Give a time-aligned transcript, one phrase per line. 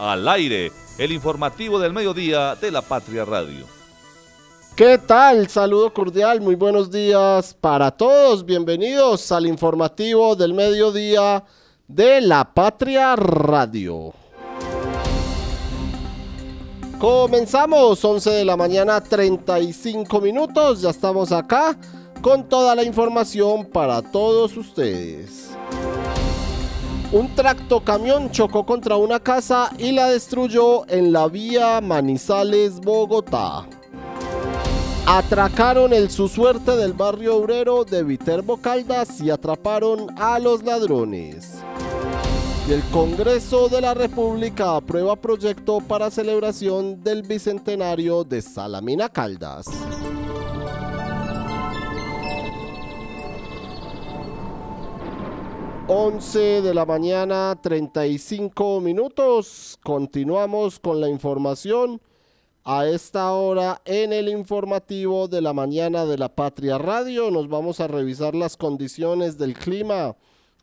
[0.00, 3.66] al aire, el informativo del mediodía de la Patria Radio.
[4.74, 5.46] ¿Qué tal?
[5.48, 8.44] Saludo cordial, muy buenos días para todos.
[8.46, 11.44] Bienvenidos al informativo del mediodía
[11.86, 14.14] de la Patria Radio.
[16.98, 20.80] Comenzamos, 11 de la mañana, 35 minutos.
[20.80, 21.76] Ya estamos acá
[22.22, 25.50] con toda la información para todos ustedes.
[27.12, 33.66] Un tractocamión chocó contra una casa y la destruyó en la vía Manizales-Bogotá.
[35.06, 41.58] Atracaron el su suerte del barrio obrero de Viterbo Caldas y atraparon a los ladrones.
[42.68, 49.66] El Congreso de la República aprueba proyecto para celebración del bicentenario de Salamina Caldas.
[55.92, 59.76] 11 de la mañana, 35 minutos.
[59.82, 62.00] Continuamos con la información
[62.62, 67.32] a esta hora en el informativo de la mañana de la Patria Radio.
[67.32, 70.14] Nos vamos a revisar las condiciones del clima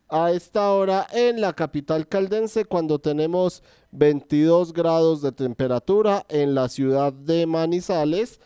[0.08, 6.70] a esta hora en la capital caldense cuando tenemos 22 grados de temperatura en la
[6.70, 8.40] ciudad de Manizales.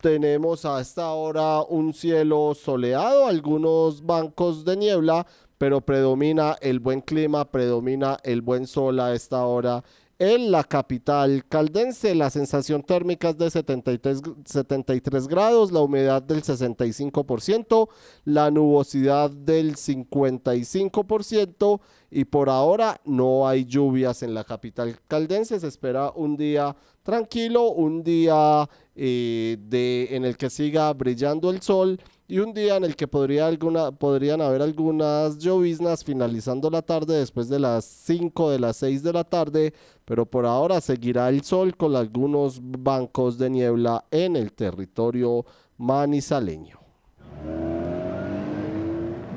[0.00, 5.26] Tenemos a esta hora un cielo soleado, algunos bancos de niebla,
[5.58, 9.82] pero predomina el buen clima, predomina el buen sol a esta hora
[10.18, 12.14] en la capital caldense.
[12.14, 17.88] La sensación térmica es de 73, 73, grados, la humedad del 65%,
[18.24, 25.60] la nubosidad del 55% y por ahora no hay lluvias en la capital caldense.
[25.60, 26.76] Se espera un día
[27.06, 32.76] tranquilo, un día eh, de, en el que siga brillando el sol y un día
[32.76, 37.84] en el que podría alguna, podrían haber algunas lloviznas finalizando la tarde después de las
[37.84, 39.72] 5 de las 6 de la tarde,
[40.04, 45.46] pero por ahora seguirá el sol con algunos bancos de niebla en el territorio
[45.78, 46.80] manizaleño.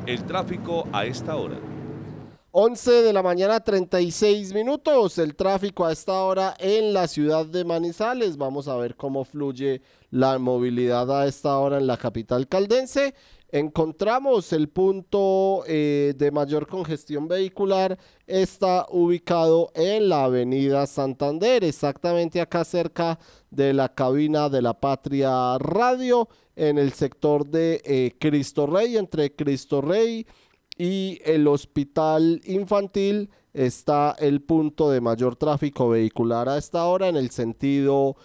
[0.07, 1.59] El tráfico a esta hora.
[2.51, 5.19] 11 de la mañana 36 minutos.
[5.19, 8.37] El tráfico a esta hora en la ciudad de Manizales.
[8.37, 13.13] Vamos a ver cómo fluye la movilidad a esta hora en la capital caldense.
[13.51, 17.99] Encontramos el punto eh, de mayor congestión vehicular.
[18.25, 23.19] Está ubicado en la avenida Santander, exactamente acá cerca
[23.51, 29.35] de la cabina de la Patria Radio, en el sector de eh, Cristo Rey, entre
[29.35, 30.25] Cristo Rey
[30.79, 37.31] el hospital infantil está el punto de mayor tráfico vehicular a esta hora en el
[37.31, 38.15] sentido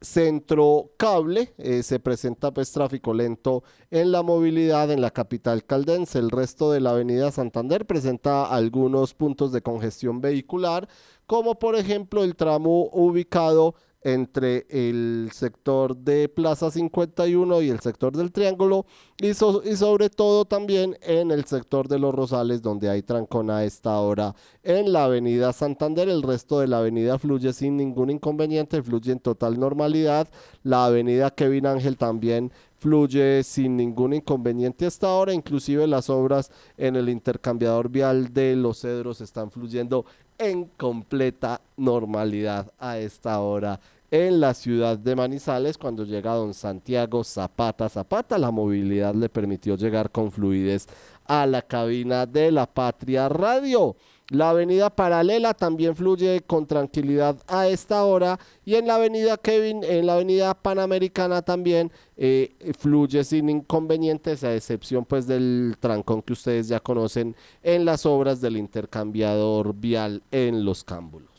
[0.00, 1.54] centro cable.
[1.58, 6.18] Eh, se presenta pues tráfico lento en la movilidad en la capital caldense.
[6.18, 10.88] El resto de la avenida Santander presenta algunos puntos de congestión vehicular
[11.26, 18.14] como por ejemplo el tramo ubicado entre el sector de Plaza 51 y el sector
[18.14, 18.84] del Triángulo
[19.18, 23.98] y, sobre todo también en el sector de los Rosales donde hay trancón a esta
[23.98, 26.08] hora en la avenida Santander.
[26.08, 30.28] El resto de la avenida fluye sin ningún inconveniente, fluye en total normalidad.
[30.62, 36.96] La avenida Kevin Ángel también fluye sin ningún inconveniente hasta ahora, inclusive las obras en
[36.96, 40.04] el intercambiador vial de Los Cedros están fluyendo
[40.38, 43.80] en completa normalidad a esta hora
[44.10, 48.38] en la ciudad de Manizales cuando llega don Santiago Zapata Zapata.
[48.38, 50.86] La movilidad le permitió llegar con fluidez
[51.26, 53.96] a la cabina de la Patria Radio.
[54.30, 59.84] La avenida paralela también fluye con tranquilidad a esta hora y en la avenida Kevin,
[59.84, 66.32] en la avenida Panamericana también eh, fluye sin inconvenientes a excepción pues del trancón que
[66.32, 71.34] ustedes ya conocen en las obras del intercambiador vial en los cámbulos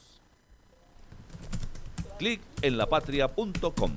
[2.17, 3.91] clic en lapatria.com.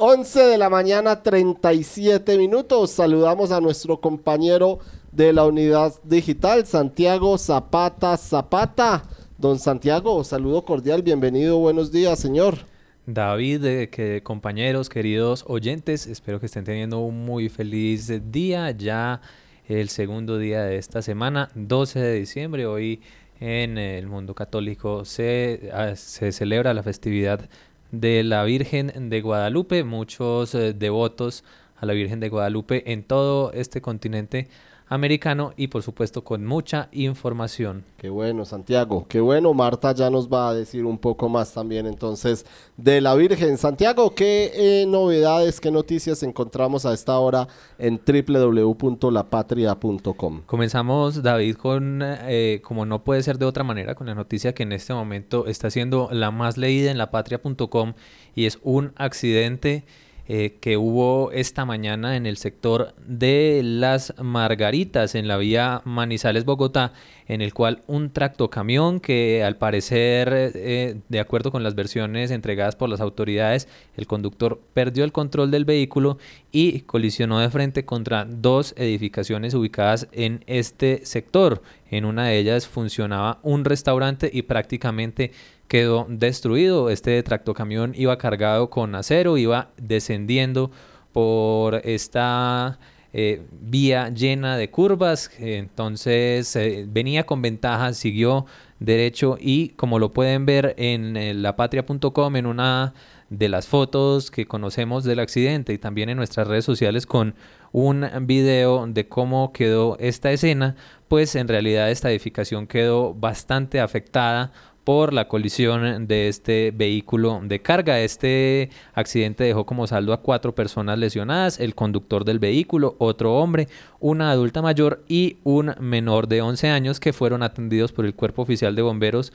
[0.00, 2.90] 11 de la mañana, 37 minutos.
[2.90, 4.78] Saludamos a nuestro compañero
[5.12, 9.04] de la unidad digital, Santiago Zapata Zapata.
[9.38, 12.58] Don Santiago, saludo cordial, bienvenido, buenos días, señor.
[13.06, 19.20] David, eh, que, compañeros, queridos oyentes, espero que estén teniendo un muy feliz día, ya
[19.66, 23.00] el segundo día de esta semana, 12 de diciembre, hoy
[23.40, 27.48] en el mundo católico se, ah, se celebra la festividad
[27.92, 29.84] de la Virgen de Guadalupe.
[29.84, 31.44] Muchos eh, devotos
[31.76, 34.48] a la Virgen de Guadalupe en todo este continente
[34.88, 37.84] americano y por supuesto con mucha información.
[37.98, 39.06] Qué bueno, Santiago.
[39.08, 39.54] Qué bueno.
[39.54, 42.44] Marta ya nos va a decir un poco más también entonces
[42.76, 43.56] de la Virgen.
[43.58, 47.48] Santiago, ¿qué eh, novedades, qué noticias encontramos a esta hora
[47.78, 50.42] en www.lapatria.com?
[50.46, 54.62] Comenzamos, David, con, eh, como no puede ser de otra manera, con la noticia que
[54.62, 57.94] en este momento está siendo la más leída en lapatria.com
[58.34, 59.84] y es un accidente
[60.30, 66.92] eh, que hubo esta mañana en el sector de las Margaritas, en la vía Manizales-Bogotá,
[67.28, 72.76] en el cual un tractocamión que al parecer, eh, de acuerdo con las versiones entregadas
[72.76, 76.18] por las autoridades, el conductor perdió el control del vehículo
[76.52, 81.62] y colisionó de frente contra dos edificaciones ubicadas en este sector.
[81.90, 85.32] En una de ellas funcionaba un restaurante y prácticamente
[85.68, 86.90] quedó destruido.
[86.90, 90.70] Este tractocamión iba cargado con acero, iba descendiendo
[91.12, 92.78] por esta
[93.12, 98.44] eh, vía llena de curvas, entonces eh, venía con ventaja, siguió
[98.80, 102.92] derecho y como lo pueden ver en eh, lapatria.com en una
[103.30, 107.34] de las fotos que conocemos del accidente y también en nuestras redes sociales con
[107.72, 110.76] un video de cómo quedó esta escena,
[111.08, 114.52] pues en realidad esta edificación quedó bastante afectada
[114.88, 118.00] por la colisión de este vehículo de carga.
[118.00, 123.68] Este accidente dejó como saldo a cuatro personas lesionadas, el conductor del vehículo, otro hombre,
[124.00, 128.40] una adulta mayor y un menor de 11 años que fueron atendidos por el cuerpo
[128.40, 129.30] oficial de bomberos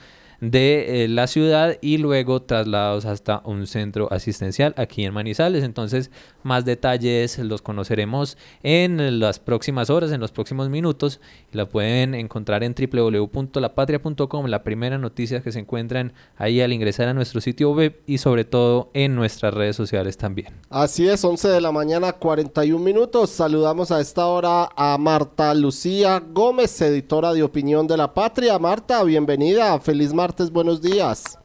[0.52, 5.64] de eh, la ciudad y luego trasladados hasta un centro asistencial aquí en Manizales.
[5.64, 6.12] Entonces,
[6.44, 11.22] más detalles los conoceremos en las próximas horas, en los próximos minutos.
[11.54, 17.14] La pueden encontrar en www.lapatria.com, la primera noticia que se encuentran ahí al ingresar a
[17.14, 20.54] nuestro sitio web y sobre todo en nuestras redes sociales también.
[20.70, 23.30] Así es, 11 de la mañana, 41 minutos.
[23.30, 28.60] Saludamos a esta hora a Marta Lucía Gómez, editora de Opinión de la Patria.
[28.60, 29.80] Marta, bienvenida.
[29.80, 31.38] Feliz martes buenos días.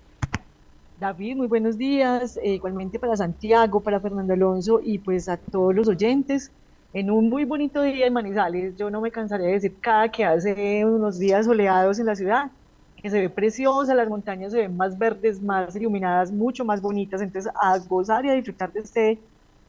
[0.99, 2.38] David, muy buenos días.
[2.43, 6.50] Eh, igualmente para Santiago, para Fernando Alonso y pues a todos los oyentes.
[6.93, 10.25] En un muy bonito día en Manizales, yo no me cansaré de decir cada que
[10.25, 12.50] hace unos días soleados en la ciudad,
[12.96, 17.20] que se ve preciosa, las montañas se ven más verdes, más iluminadas, mucho más bonitas.
[17.20, 19.19] Entonces, a gozar y a disfrutar de este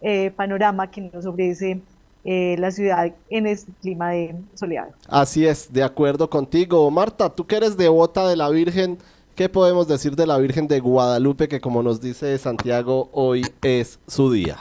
[0.02, 1.82] eh, panorama que nos ofrece
[2.26, 4.92] eh, la ciudad en este clima de soleado.
[5.08, 6.90] Así es, de acuerdo contigo.
[6.92, 8.98] Marta, tú que eres devota de la Virgen,
[9.36, 14.00] ¿qué podemos decir de la Virgen de Guadalupe que como nos dice Santiago, hoy es
[14.08, 14.58] su día?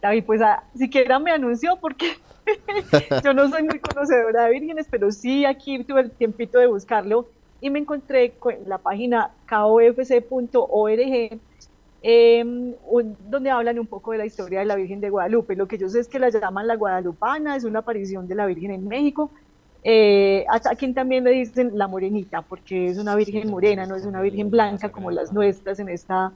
[0.00, 2.18] David, pues ah, siquiera me anunció porque
[3.24, 7.28] yo no soy muy conocedora de vírgenes, pero sí aquí tuve el tiempito de buscarlo
[7.60, 11.40] y me encontré con la página kofc.org
[12.00, 12.74] Em,
[13.28, 15.56] donde hablan un poco de la historia de la Virgen de Guadalupe.
[15.56, 18.46] Lo que yo sé es que la llaman la Guadalupana, es una aparición de la
[18.46, 19.30] Virgen en México.
[19.82, 24.04] Eh, a, quien también le dicen la morenita, porque es una Virgen morena, no es
[24.04, 26.32] una Virgen blanca como las nuestras en esta,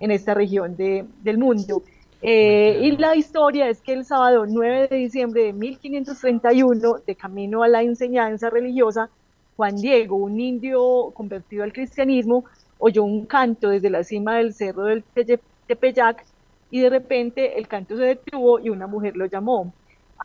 [0.00, 1.82] en esta región de, del mundo.
[2.22, 7.62] Eh, y la historia es que el sábado 9 de diciembre de 1531, de camino
[7.62, 9.10] a la enseñanza religiosa,
[9.56, 12.44] Juan Diego, un indio convertido al cristianismo,
[12.84, 15.04] oyó un canto desde la cima del cerro del
[15.68, 16.24] Tepeyac
[16.68, 19.72] y de repente el canto se detuvo y una mujer lo llamó.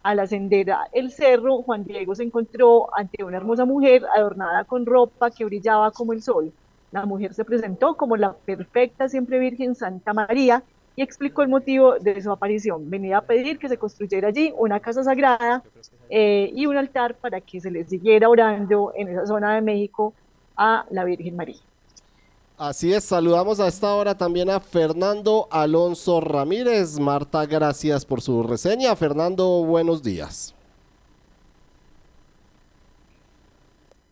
[0.02, 5.30] Al ascender el cerro, Juan Diego se encontró ante una hermosa mujer adornada con ropa
[5.30, 6.52] que brillaba como el sol.
[6.92, 10.64] La mujer se presentó como la perfecta siempre Virgen Santa María
[10.96, 12.90] y explicó el motivo de su aparición.
[12.90, 15.64] Venía a pedir que se construyera allí una casa sagrada
[16.10, 20.16] eh, y un altar para que se le siguiera orando en esa zona de México
[20.56, 21.58] a la Virgen María.
[22.58, 26.98] Así es, saludamos a esta hora también a Fernando Alonso Ramírez.
[26.98, 28.96] Marta, gracias por su reseña.
[28.96, 30.56] Fernando, buenos días.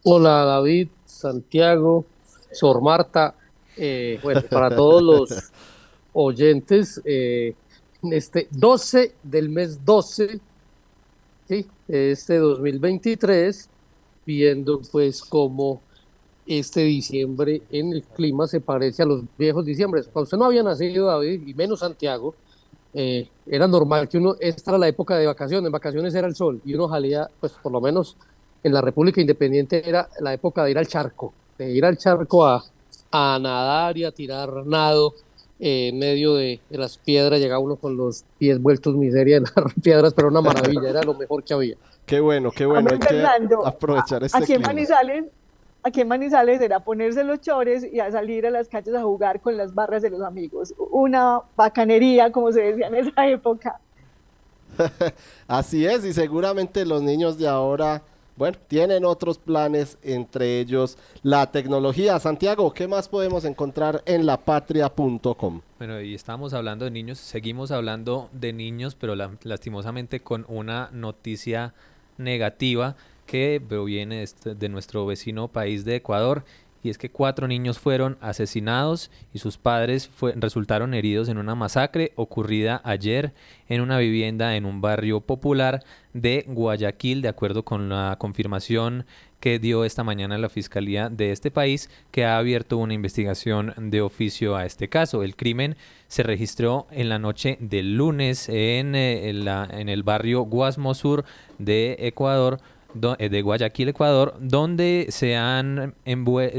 [0.03, 2.05] Hola David, Santiago,
[2.51, 3.33] Sor Marta.
[3.77, 5.51] Eh, bueno, para todos los
[6.13, 7.55] oyentes, eh,
[8.11, 10.39] este 12 del mes 12,
[11.47, 11.67] ¿sí?
[11.87, 13.69] este 2023,
[14.23, 15.81] viendo pues cómo
[16.47, 20.07] este diciembre en el clima se parece a los viejos diciembres.
[20.11, 22.35] Cuando usted no había nacido, David, y menos Santiago,
[22.93, 26.35] eh, era normal que uno, esta era la época de vacaciones, en vacaciones era el
[26.35, 28.15] sol, y uno salía, pues por lo menos
[28.63, 32.45] en la República Independiente era la época de ir al charco, de ir al charco
[32.45, 32.63] a,
[33.11, 35.13] a nadar y a tirar nado
[35.59, 39.73] eh, en medio de, las piedras, llegaba uno con los pies vueltos miseria en las
[39.81, 41.75] piedras, pero una maravilla, era lo mejor que había.
[42.05, 43.23] Qué bueno, qué bueno, hay que
[43.65, 44.71] aprovechar este aquí clima.
[44.71, 45.29] En
[45.85, 49.39] aquí en Manizales era ponerse los chores y a salir a las calles a jugar
[49.39, 50.73] con las barras de los amigos.
[50.91, 53.79] Una bacanería, como se decía en esa época.
[55.47, 58.01] Así es, y seguramente los niños de ahora,
[58.35, 62.19] bueno, tienen otros planes, entre ellos la tecnología.
[62.19, 65.61] Santiago, ¿qué más podemos encontrar en lapatria.com?
[65.77, 71.75] Bueno, y estamos hablando de niños, seguimos hablando de niños, pero lastimosamente con una noticia
[72.17, 76.43] negativa que proviene de, este, de nuestro vecino país de Ecuador
[76.85, 82.11] y es que cuatro niños fueron asesinados y sus padres resultaron heridos en una masacre
[82.15, 83.33] ocurrida ayer
[83.67, 89.07] en una vivienda en un barrio popular de Guayaquil, de acuerdo con la confirmación
[89.39, 94.01] que dio esta mañana la Fiscalía de este país, que ha abierto una investigación de
[94.01, 95.23] oficio a este caso.
[95.23, 95.77] El crimen
[96.07, 101.25] se registró en la noche del lunes en, eh, en el barrio Guasmo Sur
[101.57, 102.59] de Ecuador,
[103.19, 105.95] eh, de Guayaquil, Ecuador, donde se han,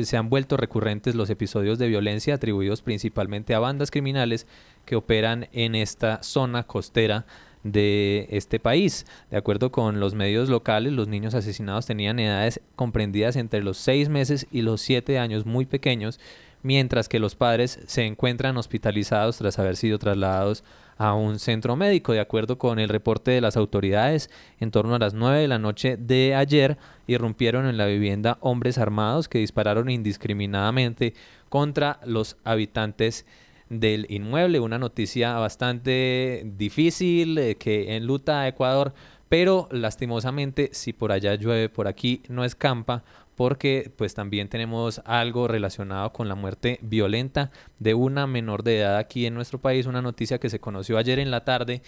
[0.02, 4.46] se han vuelto recurrentes los episodios de violencia atribuidos principalmente a bandas criminales
[4.84, 7.26] que operan en esta zona costera
[7.62, 9.06] de este país.
[9.30, 14.08] De acuerdo con los medios locales, los niños asesinados tenían edades comprendidas entre los 6
[14.08, 16.20] meses y los 7 años muy pequeños,
[16.62, 20.64] mientras que los padres se encuentran hospitalizados tras haber sido trasladados
[20.96, 22.12] a un centro médico.
[22.12, 25.58] De acuerdo con el reporte de las autoridades, en torno a las 9 de la
[25.58, 31.14] noche de ayer irrumpieron en la vivienda hombres armados que dispararon indiscriminadamente
[31.48, 33.26] contra los habitantes
[33.68, 34.60] del inmueble.
[34.60, 38.94] Una noticia bastante difícil eh, que enluta a Ecuador,
[39.28, 43.02] pero lastimosamente si por allá llueve, por aquí no escampa
[43.36, 48.96] porque pues también tenemos algo relacionado con la muerte violenta de una menor de edad
[48.96, 51.82] aquí en nuestro país, una noticia que se conoció ayer en la tarde.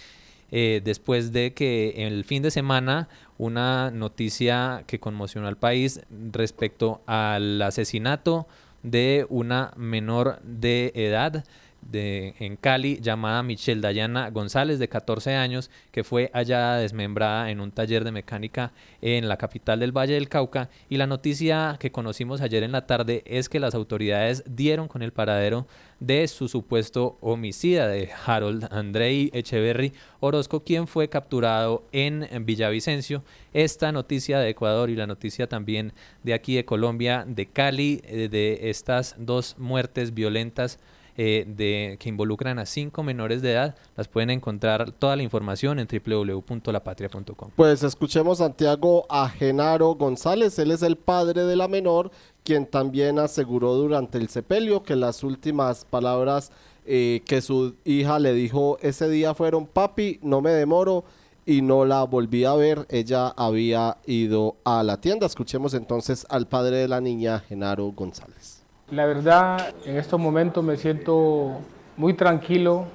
[0.51, 6.01] Eh, después de que el fin de semana una noticia que conmocionó al país
[6.33, 8.47] respecto al asesinato
[8.83, 11.45] de una menor de edad
[11.83, 17.61] de, en Cali llamada Michelle Dayana González, de 14 años, que fue hallada desmembrada en
[17.61, 20.69] un taller de mecánica en la capital del Valle del Cauca.
[20.89, 25.03] Y la noticia que conocimos ayer en la tarde es que las autoridades dieron con
[25.03, 25.67] el paradero
[26.01, 33.25] de su supuesto homicida de Harold Andrei Echeverry Orozco, quien fue capturado en Villavicencio.
[33.53, 35.93] Esta noticia de Ecuador y la noticia también
[36.23, 40.79] de aquí de Colombia, de Cali, eh, de estas dos muertes violentas
[41.21, 43.75] eh, de, que involucran a cinco menores de edad.
[43.97, 47.51] Las pueden encontrar toda la información en www.lapatria.com.
[47.57, 52.13] Pues escuchemos Santiago a Genaro González, él es el padre de la menor,
[52.45, 56.53] quien también aseguró durante el sepelio que las últimas palabras
[56.87, 61.05] eh, que su hija le dijo ese día fueron, papi, no me demoro,
[61.45, 62.87] y no la volví a ver.
[62.91, 65.27] Ella había ido a la tienda.
[65.27, 68.58] Escuchemos entonces al padre de la niña, Genaro González.
[68.91, 71.59] La verdad, en estos momentos me siento
[71.99, 72.87] muy tranquilo,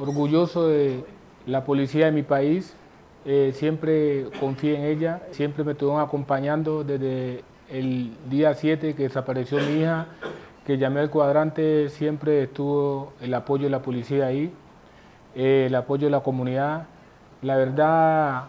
[0.00, 1.04] orgulloso de
[1.46, 2.74] la policía de mi país.
[3.24, 9.58] Eh, siempre confié en ella, siempre me estuvieron acompañando desde el día 7 que desapareció
[9.58, 10.08] mi hija,
[10.66, 14.52] que llamé al cuadrante, siempre estuvo el apoyo de la policía ahí,
[15.36, 16.86] eh, el apoyo de la comunidad.
[17.42, 18.46] La verdad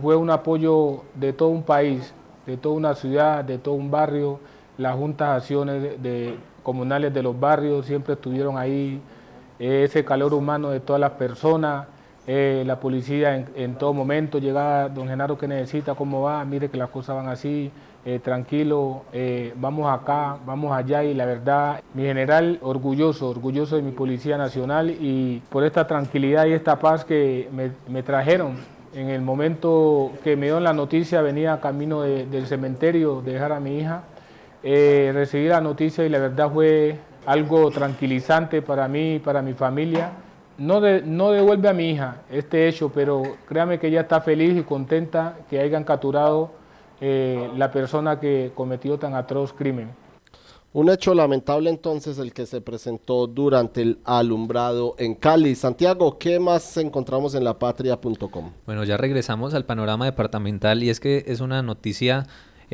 [0.00, 2.14] fue un apoyo de todo un país,
[2.46, 4.40] de toda una ciudad, de todo un barrio
[4.78, 9.00] las juntas acciones de, comunales de los barrios siempre estuvieron ahí,
[9.58, 11.86] ese calor humano de todas las personas,
[12.26, 15.94] eh, la policía en, todo momento llegaba, don Genaro, ¿qué necesita?
[15.94, 16.42] ¿Cómo va?
[16.44, 17.70] Mire que las cosas van así,
[18.06, 23.82] eh, tranquilo, eh, vamos acá, vamos allá y la verdad, mi general orgulloso, orgulloso de
[23.82, 27.48] mi Policía Nacional y por esta tranquilidad y esta paz que
[27.88, 28.56] me, trajeron.
[28.94, 33.60] En el momento que me dio la noticia venía camino del cementerio de dejar a
[33.60, 34.04] mi hija
[34.64, 39.52] eh, recibí la noticia y la verdad fue algo tranquilizante para mí y para mi
[39.52, 40.12] familia.
[40.56, 44.62] No, no devuelve a mi hija este hecho, pero créame que ella está feliz y
[44.62, 46.52] contenta que hayan capturado
[47.00, 49.90] eh, la persona que cometió tan atroz crimen.
[50.72, 55.54] Un hecho lamentable entonces el que se presentó durante el alumbrado en Cali.
[55.54, 58.50] Santiago, ¿qué más encontramos en lapatria.com?
[58.66, 62.26] Bueno, ya regresamos al panorama departamental y es que es una noticia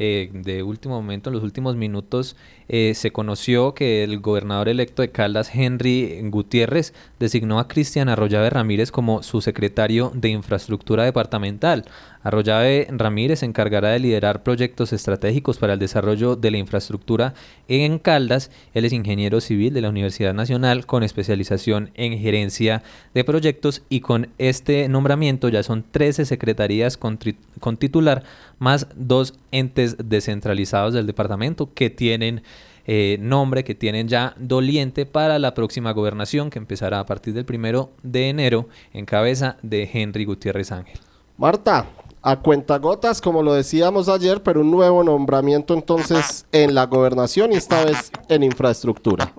[0.02, 2.35] eh, de último momento, en los últimos minutos,
[2.72, 8.48] eh, se conoció que el gobernador electo de Caldas, Henry Gutiérrez, designó a Cristian Arroyave
[8.48, 11.84] Ramírez como su secretario de Infraestructura Departamental.
[12.22, 17.34] Arroyave Ramírez se encargará de liderar proyectos estratégicos para el desarrollo de la infraestructura
[17.66, 18.52] en Caldas.
[18.72, 22.84] Él es ingeniero civil de la Universidad Nacional con especialización en gerencia
[23.14, 27.18] de proyectos y con este nombramiento ya son 13 secretarías con,
[27.58, 28.22] con titular
[28.60, 32.42] más dos entes descentralizados del departamento que tienen
[32.87, 37.44] eh, nombre que tienen ya doliente para la próxima gobernación que empezará a partir del
[37.44, 41.00] primero de enero en cabeza de Henry Gutiérrez Ángel.
[41.37, 41.87] Marta,
[42.22, 47.56] a cuentagotas, como lo decíamos ayer, pero un nuevo nombramiento entonces en la gobernación y
[47.56, 49.32] esta vez en infraestructura.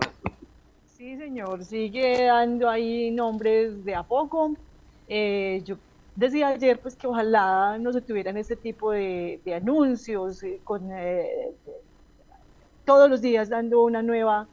[0.98, 4.56] Sí, señor, sigue dando ahí nombres de a poco.
[5.08, 5.78] Eh, yo
[6.16, 11.52] decía ayer pues que ojalá no se tuvieran este tipo de, anuncios eh, con eh,
[12.92, 14.48] todos los días dando una nueva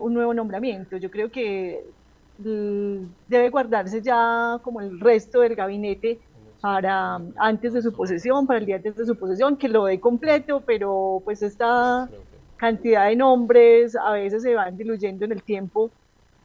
[0.00, 0.98] un nuevo nombramiento.
[0.98, 1.82] Yo creo que
[2.38, 6.20] mm, debe guardarse ya como el resto del gabinete
[6.60, 9.98] para antes de su posesión, para el día antes de su posesión, que lo dé
[9.98, 12.08] completo, pero pues esta
[12.56, 15.90] cantidad de nombres a veces se van diluyendo en el tiempo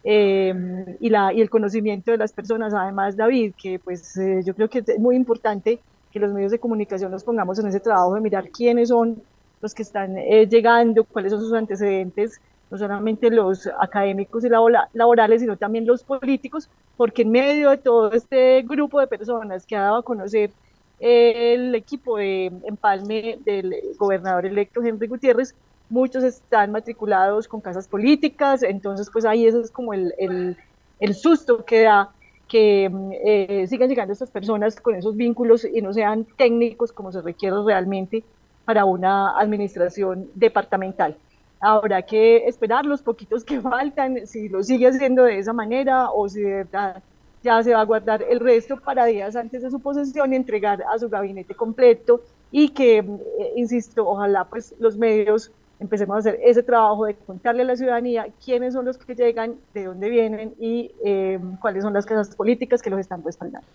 [0.05, 0.53] eh,
[1.01, 2.73] y, la, y el conocimiento de las personas.
[2.73, 5.79] Además, David, que pues eh, yo creo que es muy importante
[6.11, 9.21] que los medios de comunicación nos pongamos en ese trabajo de mirar quiénes son
[9.63, 12.39] los que están eh, llegando, cuáles son sus antecedentes,
[12.69, 18.11] no solamente los académicos y laborales, sino también los políticos, porque en medio de todo
[18.11, 20.51] este grupo de personas que ha dado a conocer
[20.99, 25.55] el equipo de Empalme del gobernador electo Henry Gutiérrez,
[25.89, 30.57] muchos están matriculados con casas políticas, entonces pues ahí eso es como el, el,
[30.99, 32.11] el susto que da
[32.47, 32.91] que
[33.23, 37.55] eh, sigan llegando estas personas con esos vínculos y no sean técnicos como se requiere
[37.65, 38.23] realmente
[38.65, 41.17] para una administración departamental.
[41.59, 46.27] Habrá que esperar los poquitos que faltan, si lo sigue haciendo de esa manera o
[46.27, 47.01] si de verdad
[47.43, 50.83] ya se va a guardar el resto para días antes de su posesión y entregar
[50.83, 56.39] a su gabinete completo y que, eh, insisto, ojalá pues los medios empecemos a hacer
[56.43, 60.53] ese trabajo de contarle a la ciudadanía quiénes son los que llegan, de dónde vienen
[60.59, 63.67] y eh, cuáles son las casas políticas que los están respaldando.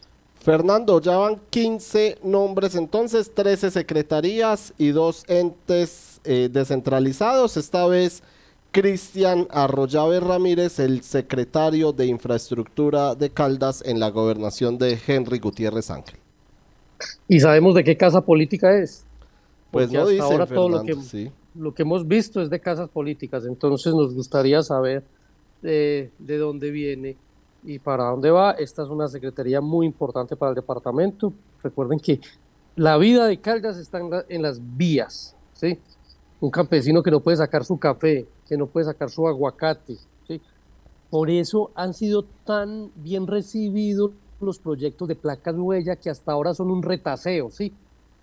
[0.48, 7.58] Fernando, ya van 15 nombres entonces, 13 secretarías y dos entes eh, descentralizados.
[7.58, 8.22] Esta vez
[8.70, 15.90] Cristian Arroyave Ramírez, el secretario de Infraestructura de Caldas en la gobernación de Henry Gutiérrez
[15.90, 16.18] Ángel.
[17.28, 19.04] ¿Y sabemos de qué casa política es?
[19.70, 23.44] pues no dice ahora todo lo que, lo que hemos visto es de casas políticas,
[23.44, 25.04] entonces nos gustaría saber
[25.60, 27.18] de dónde viene
[27.68, 28.52] y para dónde va.
[28.52, 31.34] Esta es una secretaría muy importante para el departamento.
[31.62, 32.18] Recuerden que
[32.76, 35.78] la vida de Caldas está en, las vías, ¿sí?
[36.40, 39.96] Un campesino que no puede sacar su café, que no puede sacar su aguacate,
[40.26, 40.40] ¿sí?
[41.10, 46.54] Por eso han sido tan bien recibidos los proyectos de placas huella que hasta ahora
[46.54, 47.74] son un retaseo, ¿sí?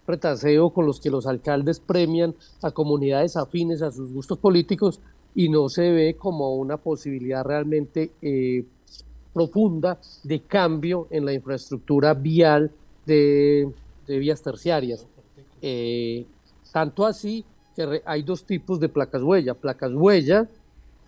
[0.07, 5.01] Retaseo con los que los alcaldes premian a comunidades afines a sus gustos políticos
[5.35, 8.65] y no se ve como una posibilidad realmente eh,
[9.35, 12.71] profunda de cambio en la infraestructura vial
[13.05, 13.69] de,
[14.07, 15.05] vías terciarias.
[15.61, 16.25] Eh,
[16.71, 17.43] tanto así
[17.75, 19.53] que hay dos tipos de placas huella.
[19.53, 20.47] Placas huella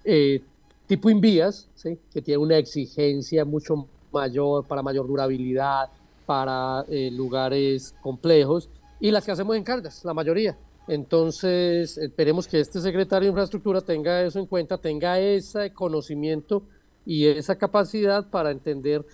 [0.04, 0.42] eh,
[0.88, 1.98] tipo invías, ¿sí?
[2.14, 5.90] que tiene una exigencia mucho mayor para mayor durabilidad,
[6.26, 10.58] para eh, lugares complejos, y las que hacemos en Caldas, la mayoría.
[10.90, 16.64] Entonces, esperemos que este secretario de Infraestructura tenga eso en cuenta, tenga ese conocimiento
[17.08, 19.06] y esa capacidad para entender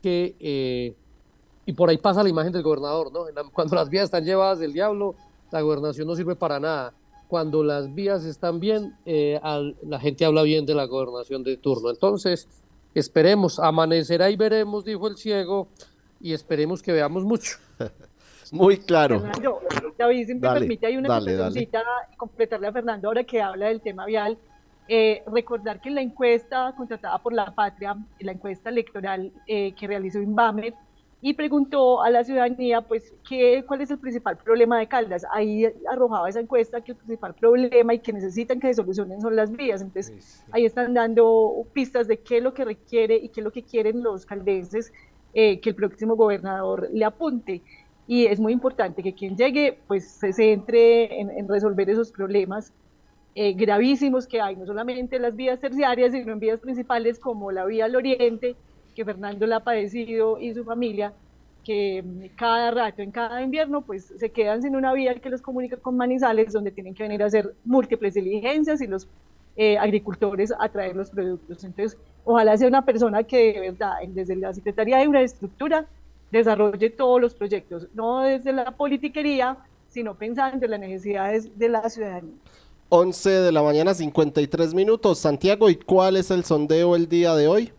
[0.00, 0.94] que, eh,
[1.66, 3.26] y por ahí pasa la imagen del gobernador, ¿no?
[3.52, 5.14] Cuando las vías están llevadas del diablo,
[5.50, 6.94] la gobernación no sirve para nada.
[7.28, 9.38] Cuando las vías están bien, eh,
[9.82, 11.90] la gente habla bien de la gobernación de turno.
[11.90, 12.48] Entonces,
[12.94, 15.68] esperemos, amanecerá y veremos, dijo el ciego,
[16.22, 17.58] y esperemos que veamos mucho.
[18.50, 19.22] Muy claro.
[19.98, 21.82] David, si me permite, hay una cosita
[22.16, 24.38] completarle a Fernando ahora que habla del tema vial.
[24.88, 30.20] Eh, recordar que la encuesta contratada por la Patria, la encuesta electoral eh, que realizó
[30.20, 30.74] Inbamer,
[31.24, 35.24] y preguntó a la ciudadanía, pues, ¿qué, ¿cuál es el principal problema de Caldas?
[35.32, 39.36] Ahí arrojaba esa encuesta que el principal problema y que necesitan que se solucionen son
[39.36, 39.82] las vías.
[39.82, 43.52] Entonces, ahí están dando pistas de qué es lo que requiere y qué es lo
[43.52, 44.92] que quieren los caldenses
[45.32, 47.62] eh, que el próximo gobernador le apunte.
[48.08, 52.72] Y es muy importante que quien llegue, pues, se centre en, en resolver esos problemas
[53.34, 57.50] eh, gravísimos que hay, no solamente en las vías terciarias, sino en vías principales como
[57.50, 58.56] la vía al oriente,
[58.94, 61.14] que Fernando la ha padecido y su familia,
[61.64, 65.40] que mm, cada rato, en cada invierno, pues se quedan sin una vía que los
[65.40, 69.08] comunica con Manizales, donde tienen que venir a hacer múltiples diligencias y los
[69.56, 71.64] eh, agricultores a traer los productos.
[71.64, 75.86] Entonces, ojalá sea una persona que de verdad, desde la Secretaría de Infraestructura,
[76.30, 81.88] desarrolle todos los proyectos, no desde la politiquería, sino pensando en las necesidades de la
[81.88, 82.34] ciudadanía.
[82.94, 85.18] 11 de la mañana, 53 minutos.
[85.18, 87.72] Santiago, ¿y cuál es el sondeo el día de hoy?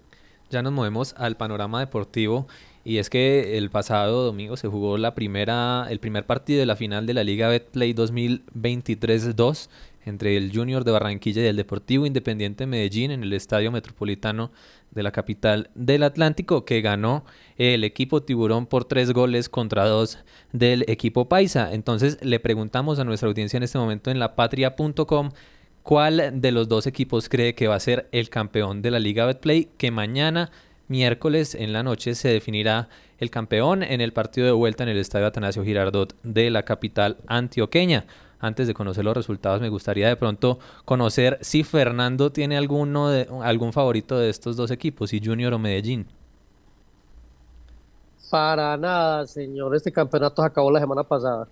[0.49, 2.47] Ya nos movemos al panorama deportivo
[2.84, 6.76] y es que el pasado domingo se jugó la primera, el primer partido de la
[6.76, 9.69] final de la Liga Betplay 2023-2
[10.06, 14.52] entre el Junior de Barranquilla y el Deportivo Independiente Medellín en el Estadio Metropolitano
[14.92, 17.26] de la capital del Atlántico, que ganó
[17.58, 20.20] el equipo Tiburón por tres goles contra dos
[20.52, 21.74] del equipo Paisa.
[21.74, 25.32] Entonces le preguntamos a nuestra audiencia en este momento en lapatria.com
[25.84, 29.26] cuál de los dos equipos cree que va a ser el campeón de la Liga
[29.26, 30.52] Betplay, que mañana
[30.88, 34.98] miércoles en la noche se definirá el campeón en el partido de vuelta en el
[34.98, 38.06] Estadio Atanasio Girardot de la capital antioqueña
[38.43, 43.25] antes de conocer los resultados, me gustaría de pronto conocer si Fernando tiene alguno de,
[43.41, 46.06] algún favorito de estos dos equipos, si Junior o Medellín.
[48.29, 49.73] Para nada, señor.
[49.73, 51.47] Este campeonato se acabó la semana pasada.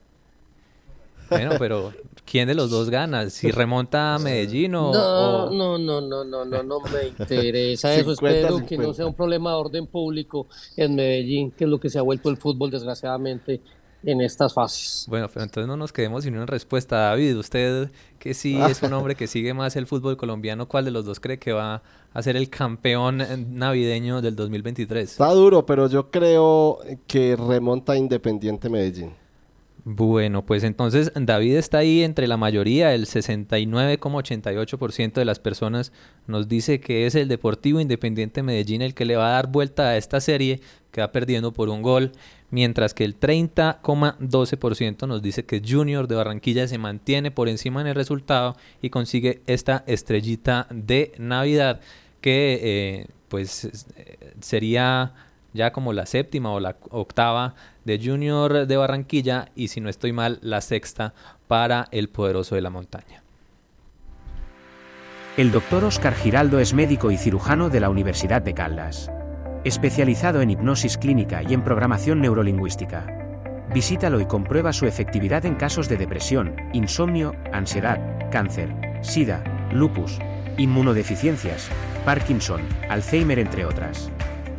[1.29, 1.93] Bueno, pero
[2.25, 3.29] ¿quién de los dos gana?
[3.29, 4.91] ¿Si remonta a Medellín o...?
[4.91, 8.11] No, no, no, no, no, no, no me interesa eso.
[8.11, 11.89] Espero que no sea un problema de orden público en Medellín, que es lo que
[11.89, 13.61] se ha vuelto el fútbol, desgraciadamente,
[14.03, 15.05] en estas fases.
[15.07, 16.97] Bueno, pero entonces no nos quedemos sin una respuesta.
[16.97, 20.91] David, usted que sí es un hombre que sigue más el fútbol colombiano, ¿cuál de
[20.91, 21.83] los dos cree que va
[22.13, 23.23] a ser el campeón
[23.57, 25.11] navideño del 2023?
[25.11, 29.20] Está duro, pero yo creo que remonta Independiente Medellín.
[29.83, 35.91] Bueno, pues entonces David está ahí entre la mayoría, el 69,88% de las personas
[36.27, 39.89] nos dice que es el Deportivo Independiente Medellín el que le va a dar vuelta
[39.89, 42.11] a esta serie, que va perdiendo por un gol
[42.51, 47.87] mientras que el 30,12% nos dice que Junior de Barranquilla se mantiene por encima en
[47.87, 51.79] el resultado y consigue esta estrellita de Navidad
[52.19, 53.67] que eh, pues
[54.41, 55.13] sería
[55.53, 60.13] ya como la séptima o la octava de Junior de Barranquilla y si no estoy
[60.13, 61.13] mal la sexta
[61.47, 63.23] para el poderoso de la montaña.
[65.37, 69.09] El doctor Oscar Giraldo es médico y cirujano de la Universidad de Caldas
[69.63, 73.05] especializado en hipnosis clínica y en programación neurolingüística.
[73.73, 77.99] Visítalo y comprueba su efectividad en casos de depresión, insomnio, ansiedad,
[78.31, 80.19] cáncer, sida, lupus,
[80.57, 81.69] inmunodeficiencias,
[82.05, 84.09] Parkinson, Alzheimer entre otras.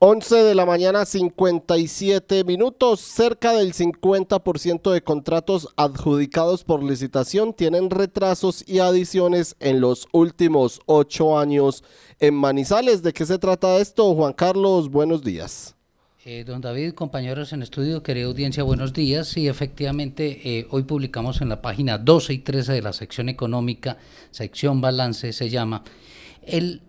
[0.00, 3.00] 11 de la mañana 57 minutos.
[3.00, 10.80] Cerca del 50% de contratos adjudicados por licitación tienen retrasos y adiciones en los últimos
[10.86, 11.82] ocho años
[12.20, 13.02] en Manizales.
[13.02, 14.14] ¿De qué se trata esto?
[14.14, 15.74] Juan Carlos, buenos días.
[16.24, 19.26] Eh, don David, compañeros en estudio, querida audiencia, buenos días.
[19.26, 23.96] Sí, efectivamente, eh, hoy publicamos en la página 12 y 13 de la sección económica,
[24.30, 25.82] sección balance se llama,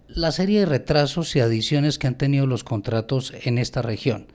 [0.08, 4.28] la serie de retrasos y adiciones que han tenido los contratos en esta región,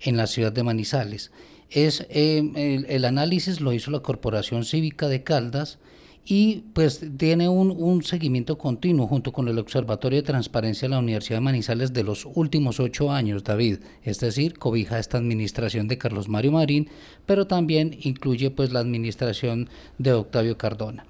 [0.00, 1.30] en la ciudad de Manizales.
[1.70, 5.78] Es, eh, el análisis lo hizo la Corporación Cívica de Caldas,
[6.24, 11.38] y pues tiene un, seguimiento continuo junto con el Observatorio de Transparencia de la Universidad
[11.38, 13.78] de Manizales de los últimos ocho años, David.
[14.04, 16.88] Es decir, cobija esta administración de Carlos Mario Marín,
[17.26, 21.06] pero también incluye pues la administración de Octavio Cardona.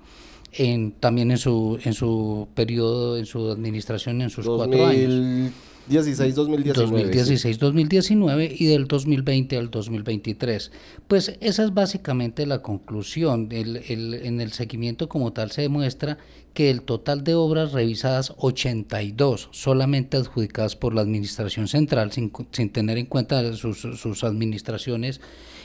[0.53, 5.53] En, también en su, en su periodo, en su administración, en sus cuatro años.
[5.91, 6.75] 2016-2019.
[6.75, 10.71] 2016-2019 y del 2020 al 2023.
[11.09, 13.49] Pues esa es básicamente la conclusión.
[13.51, 16.19] en el seguimiento como tal se demuestra
[16.55, 22.31] que el total de obras revisadas, 82, solamente adjudicadas por la Administración Central, sin,
[22.71, 25.21] tener en cuenta sus, sus administraciones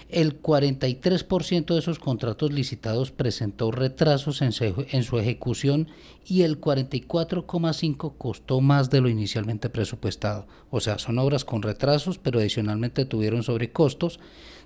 [0.10, 5.88] el 43% de esos contratos licitados presentó retrasos en su, ejecución
[6.26, 10.48] y el 44,5% costó más de lo inicialmente presupuestado.
[10.70, 14.20] O sea, son obras con retrasos, pero adicionalmente tuvieron sobrecostos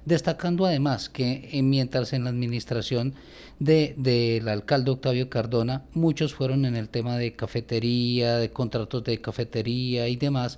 [0.06, 3.13] destacando además que eh, mientras en la administración
[3.60, 9.21] del de, alcalde Octavio Cardona, muchos fueron en el tema de cafetería, de contratos de
[9.21, 10.58] cafetería y demás,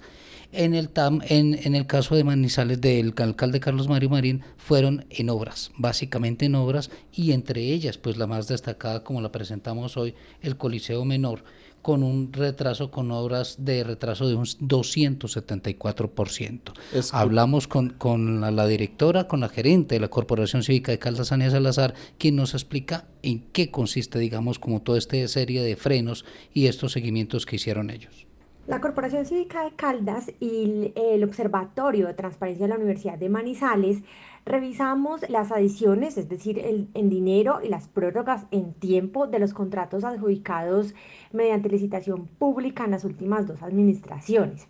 [0.53, 5.05] en el, TAM, en, en el caso de Manizales del alcalde Carlos Mario Marín fueron
[5.09, 9.97] en obras, básicamente en obras, y entre ellas, pues la más destacada como la presentamos
[9.97, 11.43] hoy, el Coliseo Menor,
[11.83, 16.71] con un retraso, con obras de retraso de un 274%.
[17.11, 21.51] Hablamos con, con la, directora, con la gerente de la Corporación Cívica de Caldas, Sania
[21.51, 26.67] Salazar, quien nos explica en qué consiste, digamos, como toda esta serie de frenos y
[26.67, 28.27] estos seguimientos que hicieron ellos.
[28.65, 34.03] La Corporación Cívica de Caldas y el Observatorio de Transparencia de la Universidad de Manizales
[34.45, 39.53] revisamos las adiciones, es decir, el, en dinero y las prórrogas en tiempo de los
[39.53, 40.95] contratos adjudicados
[41.33, 44.69] mediante licitación pública en las últimas dos administraciones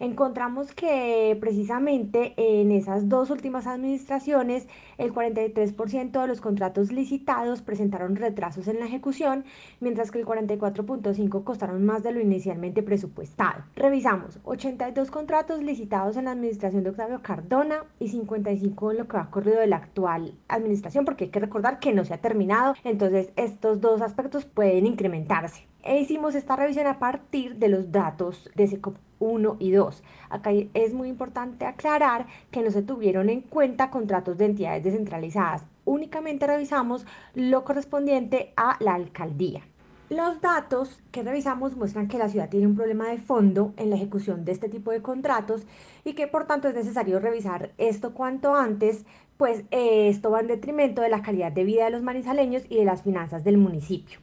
[0.00, 4.66] encontramos que precisamente en esas dos últimas administraciones
[4.98, 9.44] el 43% de los contratos licitados presentaron retrasos en la ejecución,
[9.78, 13.64] mientras que el 44.5% costaron más de lo inicialmente presupuestado.
[13.76, 19.16] Revisamos 82 contratos licitados en la administración de Octavio Cardona y 55 en lo que
[19.18, 22.74] va corrido de la actual administración, porque hay que recordar que no se ha terminado,
[22.84, 25.69] entonces estos dos aspectos pueden incrementarse.
[25.82, 30.02] E hicimos esta revisión a partir de los datos de SECOP 1 y 2.
[30.28, 35.64] Acá es muy importante aclarar que no se tuvieron en cuenta contratos de entidades descentralizadas.
[35.84, 39.62] Únicamente revisamos lo correspondiente a la alcaldía.
[40.10, 43.96] Los datos que revisamos muestran que la ciudad tiene un problema de fondo en la
[43.96, 45.62] ejecución de este tipo de contratos
[46.04, 49.04] y que por tanto es necesario revisar esto cuanto antes,
[49.36, 52.76] pues eh, esto va en detrimento de la calidad de vida de los manizaleños y
[52.76, 54.18] de las finanzas del municipio.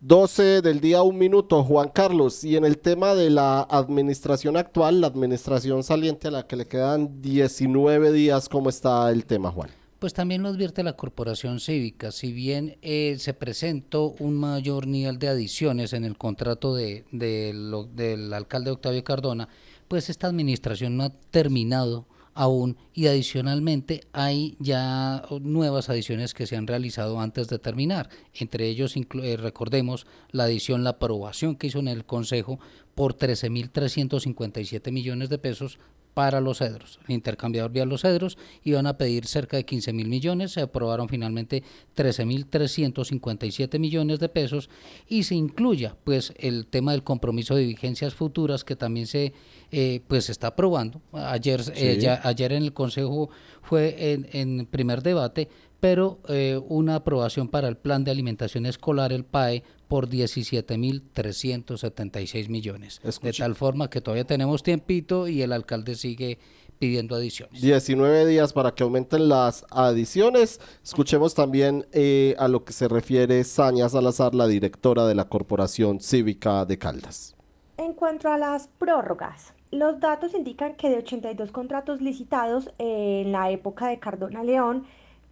[0.00, 2.44] 12 del día, un minuto, Juan Carlos.
[2.44, 6.68] Y en el tema de la administración actual, la administración saliente a la que le
[6.68, 9.70] quedan 19 días, ¿cómo está el tema, Juan?
[9.98, 12.12] Pues también lo advierte la Corporación Cívica.
[12.12, 18.32] Si bien eh, se presentó un mayor nivel de adiciones en el contrato de, del
[18.32, 19.48] alcalde Octavio Cardona,
[19.88, 22.06] pues esta administración no ha terminado
[22.38, 28.10] aún y adicionalmente hay ya nuevas adiciones que se han realizado antes de terminar.
[28.32, 32.60] Entre ellos, eh, recordemos la adición, la aprobación que hizo en el Consejo
[32.94, 35.80] por 13.357 millones de pesos
[36.18, 36.98] para los cedros.
[37.06, 41.08] El intercambiador vía los cedros iban a pedir cerca de 15 mil millones, se aprobaron
[41.08, 41.62] finalmente
[41.94, 44.68] 13 mil 357 millones de pesos
[45.06, 49.32] y se incluya pues el tema del compromiso de vigencias futuras que también se
[49.70, 51.00] eh, pues está aprobando.
[51.12, 53.30] Ayer, eh, ya, ayer en el Consejo
[53.62, 59.12] fue en, en primer debate, pero eh, una aprobación para el plan de alimentación escolar,
[59.12, 63.00] el PAE, por 17.376 millones.
[63.22, 66.38] De tal forma que todavía tenemos tiempito y el alcalde sigue
[66.78, 67.60] pidiendo adiciones.
[67.60, 70.60] 19 días para que aumenten las adiciones.
[70.84, 76.00] Escuchemos también eh, a lo que se refiere Sania Salazar, la directora de la Corporación
[76.00, 77.36] Cívica de Caldas.
[77.76, 83.50] En cuanto a las prórrogas, los datos indican que de 82 contratos licitados en la
[83.50, 84.84] época de Cardona León,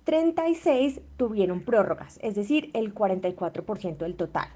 [0.07, 4.47] 36 tuvieron prórrogas, es decir, el 44% del total.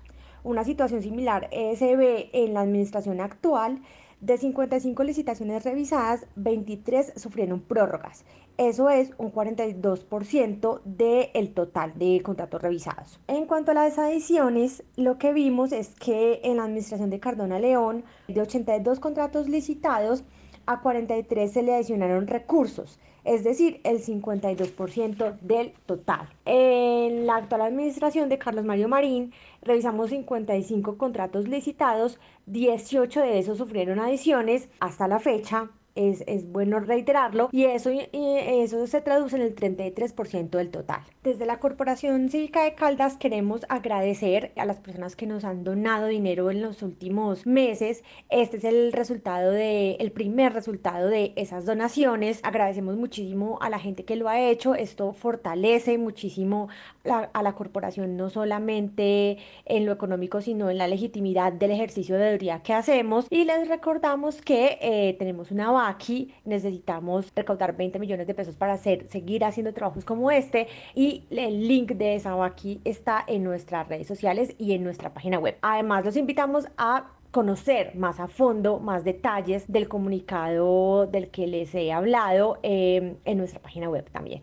[0.45, 3.83] Una situación similar se ve en la administración actual.
[4.21, 8.25] De 55 licitaciones revisadas, 23 sufrieron prórrogas.
[8.59, 13.19] Eso es un 42% del total de contratos revisados.
[13.27, 17.59] En cuanto a las adiciones, lo que vimos es que en la administración de Cardona
[17.59, 20.23] León, de 82 contratos licitados,
[20.67, 26.29] a 43 se le adicionaron recursos es decir, el 52% del total.
[26.45, 33.59] En la actual administración de Carlos Mario Marín, revisamos 55 contratos licitados, 18 de esos
[33.59, 39.43] sufrieron adiciones hasta la fecha, es, es, bueno reiterarlo, y eso, eso se traduce en
[39.43, 41.01] el 33% del total.
[41.23, 46.07] Desde la Corporación Cívica de Caldas queremos agradecer a las personas que nos han donado
[46.07, 48.03] dinero en los últimos meses.
[48.31, 52.41] Este es el resultado de, el primer resultado de esas donaciones.
[52.43, 54.75] Agradecemos muchísimo a la gente que lo ha hecho.
[54.75, 56.69] Esto fortalece muchísimo
[57.05, 62.33] a la corporación, no solamente en lo económico, sino en la legitimidad del ejercicio de
[62.33, 63.27] autoridad que hacemos.
[63.31, 68.75] Y les recordamos que eh, tenemos una aquí necesitamos recaudar 20 millones de pesos para
[68.75, 73.89] hacer, seguir haciendo trabajos como este y el link de esa aquí está en nuestras
[73.89, 75.57] redes sociales y en nuestra página web.
[75.63, 81.75] Además, los invitamos a conocer más a fondo, más detalles del comunicado del que les
[81.75, 84.43] he hablado eh, en nuestra página web también.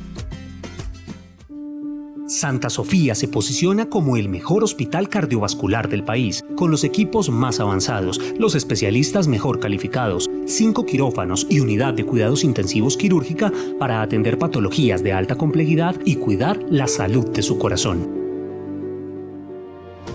[2.31, 7.59] Santa Sofía se posiciona como el mejor hospital cardiovascular del país, con los equipos más
[7.59, 14.39] avanzados, los especialistas mejor calificados, cinco quirófanos y unidad de cuidados intensivos quirúrgica para atender
[14.39, 18.09] patologías de alta complejidad y cuidar la salud de su corazón.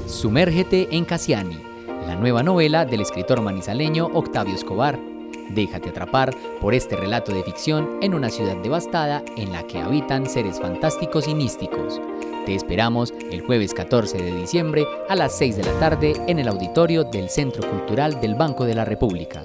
[0.07, 1.59] Sumérgete en Cassiani,
[2.07, 4.99] la nueva novela del escritor manizaleño Octavio Escobar
[5.51, 10.27] Déjate atrapar por este relato de ficción en una ciudad devastada en la que habitan
[10.27, 12.01] seres fantásticos y místicos.
[12.45, 16.49] Te esperamos el jueves 14 de diciembre a las 6 de la tarde en el
[16.49, 19.45] auditorio del Centro Cultural del Banco de la República.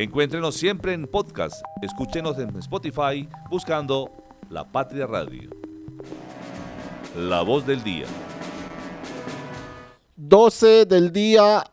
[0.00, 1.60] Encuéntrenos siempre en podcast.
[1.82, 4.12] Escúchenos en Spotify buscando
[4.48, 5.50] La Patria Radio.
[7.16, 8.06] La voz del día.
[10.14, 11.64] 12 del día,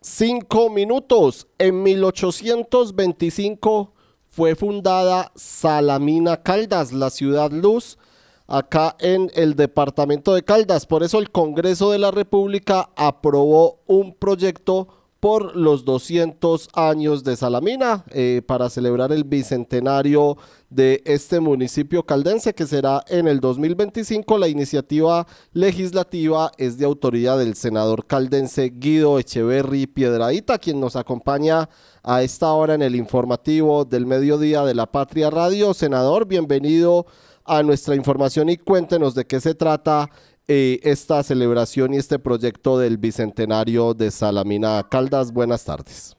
[0.00, 1.48] 5 minutos.
[1.58, 3.92] En 1825
[4.28, 7.98] fue fundada Salamina Caldas, la ciudad luz,
[8.46, 10.86] acá en el departamento de Caldas.
[10.86, 17.36] Por eso el Congreso de la República aprobó un proyecto por los 200 años de
[17.36, 20.36] Salamina eh, para celebrar el bicentenario
[20.68, 24.36] de este municipio caldense que será en el 2025.
[24.36, 31.68] La iniciativa legislativa es de autoría del senador caldense Guido Echeverry Piedradita, quien nos acompaña
[32.02, 35.72] a esta hora en el informativo del mediodía de la Patria Radio.
[35.72, 37.06] Senador, bienvenido
[37.44, 40.10] a nuestra información y cuéntenos de qué se trata
[40.48, 45.32] eh, esta celebración y este proyecto del Bicentenario de Salamina Caldas.
[45.32, 46.16] Buenas tardes.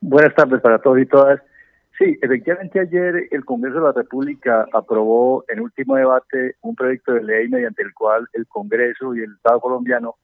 [0.00, 1.40] Buenas tardes para todos y todas.
[1.98, 7.22] Sí, efectivamente ayer el Congreso de la República aprobó en último debate un proyecto de
[7.22, 10.14] ley mediante el cual el Congreso y el Estado colombiano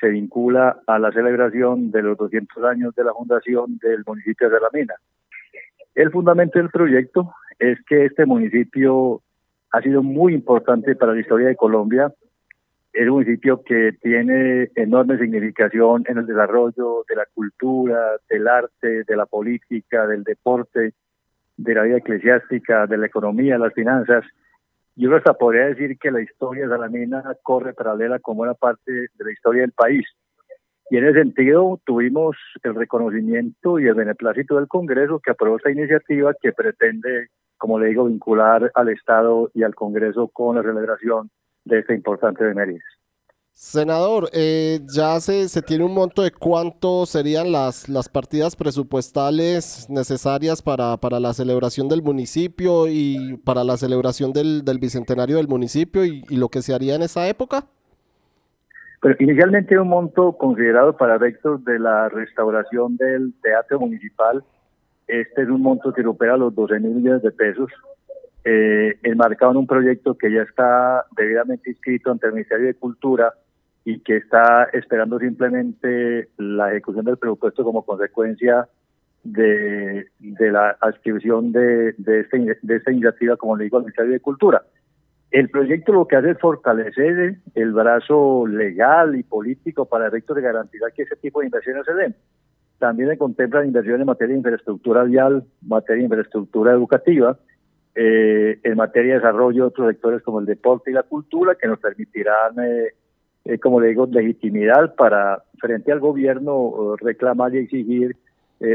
[0.00, 4.56] se vincula a la celebración de los 200 años de la fundación del municipio de
[4.56, 4.94] Salamina.
[5.94, 9.20] El fundamento del proyecto es que este municipio
[9.72, 12.12] ha sido muy importante para la historia de Colombia
[12.94, 19.02] es un municipio que tiene enorme significación en el desarrollo de la cultura, del arte,
[19.02, 20.94] de la política, del deporte,
[21.56, 24.24] de la vida eclesiástica, de la economía, las finanzas.
[24.94, 29.32] Yo hasta podría decir que la historia Salamina corre paralela como una parte de la
[29.32, 30.06] historia del país.
[30.88, 35.72] Y en ese sentido tuvimos el reconocimiento y el beneplácito del Congreso que aprobó esta
[35.72, 37.26] iniciativa que pretende,
[37.56, 41.28] como le digo, vincular al Estado y al Congreso con la celebración
[41.64, 42.54] de esta importante de
[43.52, 49.86] Senador, eh, ya se, se tiene un monto de cuánto serían las, las partidas presupuestales
[49.88, 55.46] necesarias para, para la celebración del municipio y para la celebración del, del bicentenario del
[55.46, 57.64] municipio y, lo que se haría en esa época.
[59.00, 64.42] Pero inicialmente un monto considerado para efectos de la restauración del teatro municipal.
[65.06, 67.70] Este es un monto que supera los 12 mil millones de pesos
[68.44, 73.32] eh, enmarcado en un proyecto que ya está debidamente inscrito ante el Ministerio de Cultura
[73.84, 78.68] y que está esperando simplemente la ejecución del presupuesto como consecuencia
[79.22, 84.20] de, la adscripción de, de, este, de esta iniciativa, como le digo, al Ministerio de
[84.20, 84.62] Cultura.
[85.30, 90.42] El proyecto lo que hace es fortalecer el brazo legal y político para efectos de
[90.42, 92.14] garantizar que ese tipo de inversiones se den.
[92.78, 97.38] También se contemplan inversiones en materia de infraestructura vial, materia de infraestructura educativa,
[97.94, 101.68] eh, en materia de desarrollo de otros sectores como el deporte y la cultura que
[101.68, 102.94] nos permitirán, eh,
[103.44, 108.16] eh, como le digo, legitimidad para frente al gobierno reclamar y exigir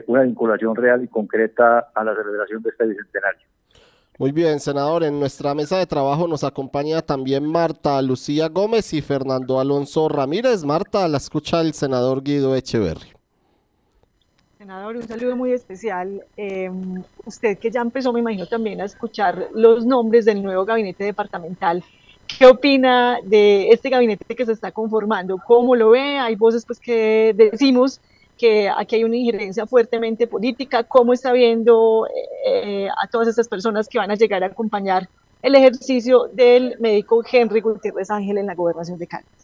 [0.05, 3.41] una vinculación real y concreta a la celebración de este bicentenario.
[4.19, 5.03] Muy bien, senador.
[5.03, 10.63] En nuestra mesa de trabajo nos acompaña también Marta Lucía Gómez y Fernando Alonso Ramírez.
[10.63, 13.18] Marta, la escucha el senador Guido Echeverri.
[14.59, 16.25] Senador, un saludo muy especial.
[16.35, 21.05] Em, usted que ya empezó, me imagino, también a escuchar los nombres del nuevo gabinete
[21.05, 21.81] departamental.
[22.27, 25.37] ¿Qué opina de este gabinete que se está conformando?
[25.37, 26.17] ¿Cómo lo ve?
[26.17, 28.01] Hay voces pues que decimos
[28.37, 30.83] que aquí hay una injerencia fuertemente política.
[30.83, 32.05] ¿Cómo está viendo
[32.45, 35.07] eh, a todas estas personas que van a llegar a acompañar
[35.41, 39.38] el ejercicio del médico Henry Gutiérrez Ángel en la gobernación de Caldas?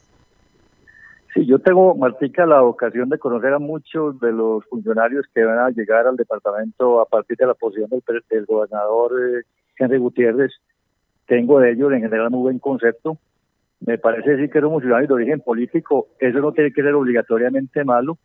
[1.35, 5.59] Sí, yo tengo, Martica, la ocasión de conocer a muchos de los funcionarios que van
[5.59, 9.43] a llegar al departamento a partir de la posición del, del gobernador eh,
[9.77, 10.53] Henry Gutiérrez.
[11.27, 13.17] Tengo de ellos en general muy buen concepto.
[13.81, 16.07] Me parece sí que eres un funcionario de origen político.
[16.19, 18.17] Eso no tiene que ser obligatoriamente malo.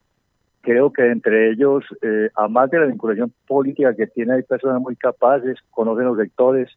[0.61, 4.81] Creo que entre ellos, eh, a más de la vinculación política que tiene, hay personas
[4.81, 6.71] muy capaces, conocen los sectores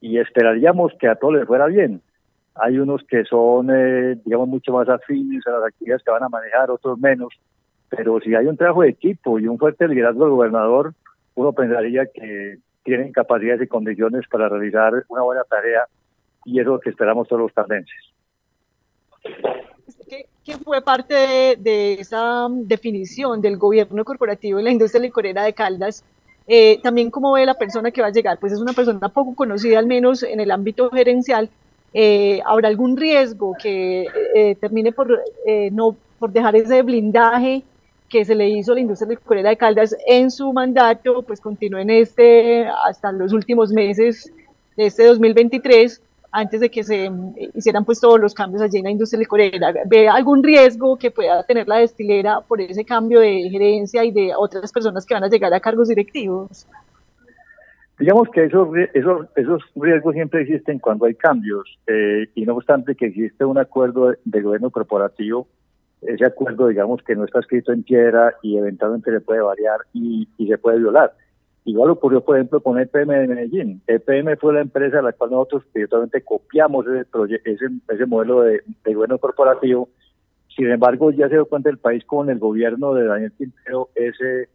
[0.00, 2.00] y esperaríamos que a todos les fuera bien
[2.54, 6.28] hay unos que son, eh, digamos, mucho más afines a las actividades que van a
[6.28, 7.34] manejar, otros menos.
[7.88, 10.94] Pero si hay un trabajo de equipo y un fuerte liderazgo del gobernador,
[11.34, 15.86] uno pensaría que tienen capacidades y condiciones para realizar una buena tarea
[16.44, 17.94] y es lo que esperamos todos los tardenses.
[20.44, 26.04] ¿Qué, fue parte de, esa definición del gobierno corporativo en la industria licorera de Caldas?
[26.46, 29.34] Eh, también cómo ve la persona que va a llegar, pues es una persona poco
[29.34, 31.48] conocida, al menos en el ámbito gerencial,
[31.96, 37.62] eh, habrá algún riesgo que eh, termine por, eh, no, por dejar ese blindaje
[38.08, 41.78] que se le hizo a la industria licorera de Caldas en su mandato, pues continúe
[41.78, 44.32] en este hasta los últimos meses
[44.76, 47.12] de este 2023, antes de que se
[47.54, 49.72] hicieran pues todos los cambios allí en la industria licorera.
[49.86, 54.32] ¿Ve algún riesgo que pueda tener la destilera por ese cambio de gerencia y de
[54.36, 56.66] otras personas que van a llegar a cargos directivos?
[57.98, 58.68] Digamos que esos,
[59.76, 64.42] riesgos siempre existen cuando hay cambios eh, y no obstante que existe un acuerdo de,
[64.42, 65.46] gobierno corporativo,
[66.02, 70.28] ese acuerdo digamos que no está escrito en piedra y eventualmente se puede variar y,
[70.36, 71.12] se puede violar.
[71.66, 73.80] Igual ocurrió, por ejemplo, con EPM de Medellín.
[73.86, 77.06] EPM fue la empresa a la cual nosotros directamente copiamos ese,
[77.44, 79.88] ese, ese modelo de, de, gobierno corporativo.
[80.54, 84.48] Sin embargo, ya se dio cuenta el país con el gobierno de Daniel Quintero, ese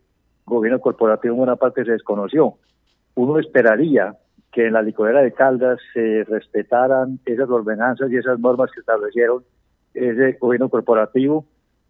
[0.46, 2.58] gobierno corporativo en buena parte se desconoció
[3.20, 4.16] uno esperaría
[4.50, 9.44] que en la licorera de Caldas se respetaran esas ordenanzas y esas normas que establecieron
[9.94, 11.46] ese gobierno corporativo.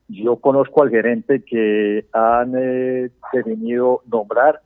[0.08, 4.62] Yo conozco al gerente que han eh, definido nombrar,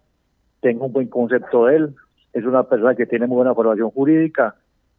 [0.61, 1.95] tengo un buen concepto de él,
[2.31, 4.55] es una persona que tiene muy buena formación jurídica.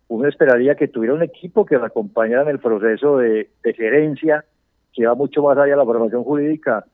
[0.08, 4.44] Uno esperaría que tuviera un equipo que la acompañara en el proceso de gerencia,
[4.92, 6.84] que va mucho más allá de la formación jurídica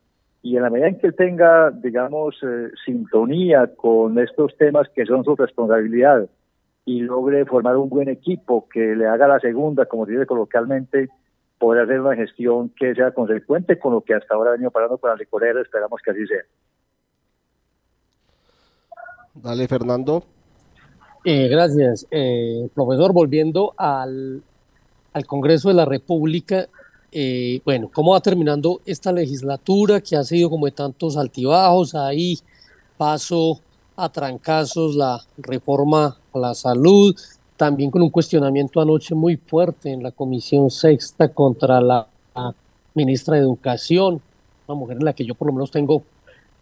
[0.43, 5.05] y en la medida en que él tenga, digamos, eh, sintonía con estos temas que
[5.05, 6.27] son su responsabilidad
[6.85, 11.09] y logre formar un buen equipo que le haga la segunda, como se dice coloquialmente,
[11.59, 14.97] poder hacer una gestión que sea consecuente con lo que hasta ahora ha venido parando
[14.97, 16.41] con la licorera, esperamos que así sea.
[19.35, 20.23] Dale, Fernando.
[21.23, 23.13] Eh, gracias, eh, profesor.
[23.13, 24.41] Volviendo al,
[25.13, 26.67] al Congreso de la República,
[27.11, 32.39] eh, bueno, cómo va terminando esta legislatura que ha sido como de tantos altibajos, ahí
[32.97, 33.59] paso
[33.97, 37.13] a trancazos la reforma a la salud,
[37.57, 42.07] también con un cuestionamiento anoche muy fuerte en la Comisión Sexta contra la,
[42.93, 44.21] ministra de Educación,
[44.67, 46.03] una mujer en la que yo por lo menos tengo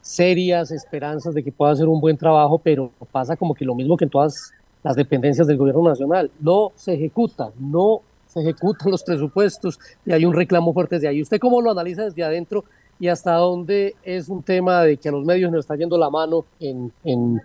[0.01, 3.97] serias esperanzas de que pueda hacer un buen trabajo, pero pasa como que lo mismo
[3.97, 4.51] que en todas
[4.83, 10.23] las dependencias del gobierno nacional, no se ejecuta, no se ejecutan los presupuestos y hay
[10.23, 11.21] un reclamo fuerte desde ahí.
[11.21, 12.63] ¿Usted cómo lo analiza desde adentro
[12.99, 16.09] y hasta dónde es un tema de que a los medios nos está yendo la
[16.09, 16.91] mano en,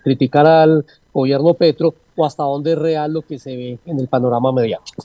[0.03, 4.07] criticar al gobierno Petro o hasta dónde es real lo que se ve en el
[4.07, 5.03] panorama mediático?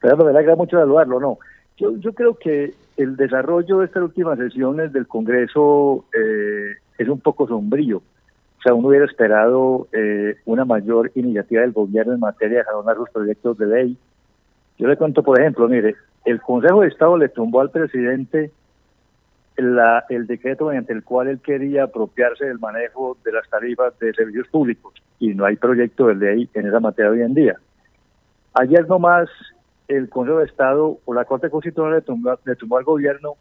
[0.00, 1.38] Pero me alegra mucho evaluarlo, ¿no?
[1.76, 7.20] Yo, yo creo que el desarrollo de estas últimas sesiones del Congreso eh, es un
[7.20, 7.98] poco sombrío.
[7.98, 12.96] O sea, uno hubiera esperado eh, una mayor iniciativa del gobierno en materia de jaronar
[12.96, 13.98] los proyectos de ley,
[14.78, 15.94] yo le cuento, por ejemplo, mire,
[16.24, 18.50] el Consejo de Estado le tumbó al presidente
[19.56, 24.48] el decreto mediante el cual él quería apropiarse del manejo de las tarifas de servicios
[24.48, 27.56] públicos y no hay proyecto de ley en esa materia hoy en día.
[28.54, 29.28] Ayer nomás
[29.86, 33.34] el Consejo de Estado o la Corte Constitucional le tumbó, le tumbó al gobierno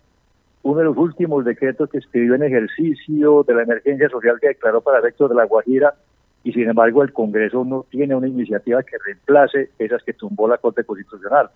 [0.62, 4.82] uno de los últimos decretos que escribió en ejercicio de la emergencia social que declaró
[4.82, 5.96] para efectos de la Guajira
[6.44, 10.58] y sin embargo el Congreso no tiene una iniciativa que reemplace esas que tumbó la
[10.58, 11.50] Corte Constitucional.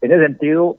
[0.00, 0.76] En ese sentido,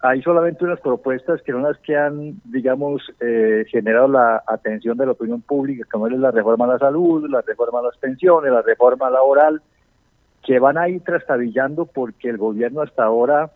[0.00, 5.06] hay solamente unas propuestas que son las que han, digamos, eh, generado la atención de
[5.06, 8.52] la opinión pública, como es la reforma a la salud, la reforma a las pensiones,
[8.52, 9.62] la reforma laboral,
[10.42, 13.50] que van a ir trastabillando porque el gobierno hasta ahora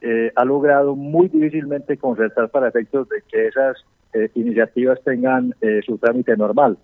[0.00, 5.52] eh, ha logrado muy difícilmente concertar para efectos de que esas eh, iniciativas tengan
[5.84, 6.76] su trámite normal.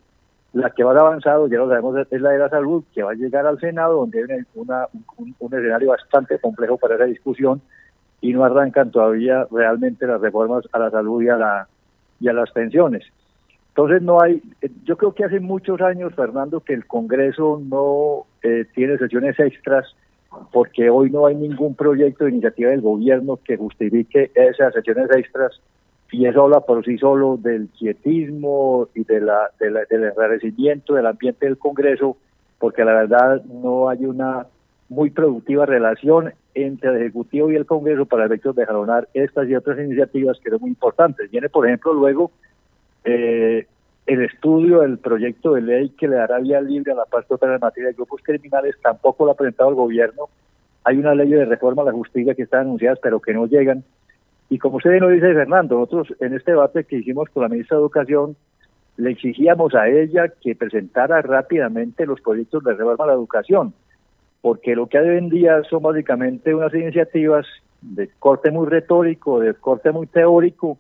[0.52, 3.14] La que va avanzado, ya lo sabemos, es la de la salud, que va a
[3.14, 4.86] llegar al Senado, donde hay una,
[5.18, 7.60] un, escenario bastante complejo para esa discusión
[8.20, 11.68] y no arrancan todavía realmente las reformas a la salud y a, la,
[12.18, 13.04] y a las pensiones.
[13.68, 14.42] Entonces no hay,
[14.84, 19.94] yo creo que hace muchos años, Fernando, que el Congreso no eh, tiene sesiones extras
[20.52, 25.60] porque hoy no hay ningún proyecto de iniciativa del gobierno que justifique esas sesiones extras
[26.10, 31.46] y eso habla por sí solo del quietismo y de la, del enrarecimiento del ambiente
[31.46, 32.16] del Congreso,
[32.58, 34.46] porque la verdad no hay una
[34.88, 39.54] muy productiva relación entre el Ejecutivo y el Congreso para efectos de jalonar estas y
[39.54, 41.30] otras iniciativas que son muy importantes.
[41.30, 42.30] Viene, por ejemplo, luego
[43.04, 43.66] eh,
[44.06, 47.52] el estudio del proyecto de ley que le dará vía libre a la paz total
[47.52, 50.30] en materia de grupos criminales, tampoco lo ha presentado el gobierno.
[50.84, 53.84] Hay una ley de reforma a la justicia que están anunciadas, pero que no llegan.
[54.50, 57.76] Y como usted nos dice, Fernando, nosotros en este debate que hicimos con la ministra
[57.76, 58.36] de Educación,
[58.96, 63.72] le exigíamos a ella que presentara rápidamente los proyectos de reforma a la educación,
[64.40, 67.46] porque lo que hay hoy en día son básicamente unas iniciativas
[67.80, 70.78] de corte muy retórico, de corte muy teórico,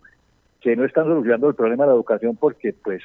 [0.60, 3.02] que no están solucionando el problema de la educación porque pues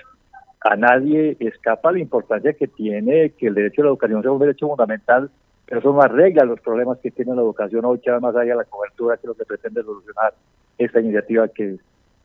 [0.62, 4.40] a nadie escapa la importancia que tiene que el derecho a la educación sea un
[4.40, 5.30] derecho fundamental,
[5.68, 8.64] pero no arregla los problemas que tiene la educación hoy, que más allá de la
[8.64, 10.34] cobertura que lo que pretende solucionar
[10.78, 11.78] esta iniciativa que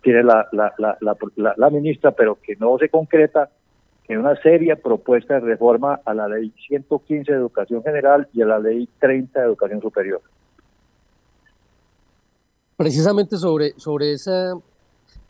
[0.03, 0.75] tiene la, la,
[1.57, 3.51] la, ministra, pero que no se concreta
[4.07, 8.47] en una seria propuesta de reforma a la ley 115 de educación general y a
[8.47, 10.23] la ley 30 de educación superior.
[12.77, 14.55] Precisamente sobre, sobre esa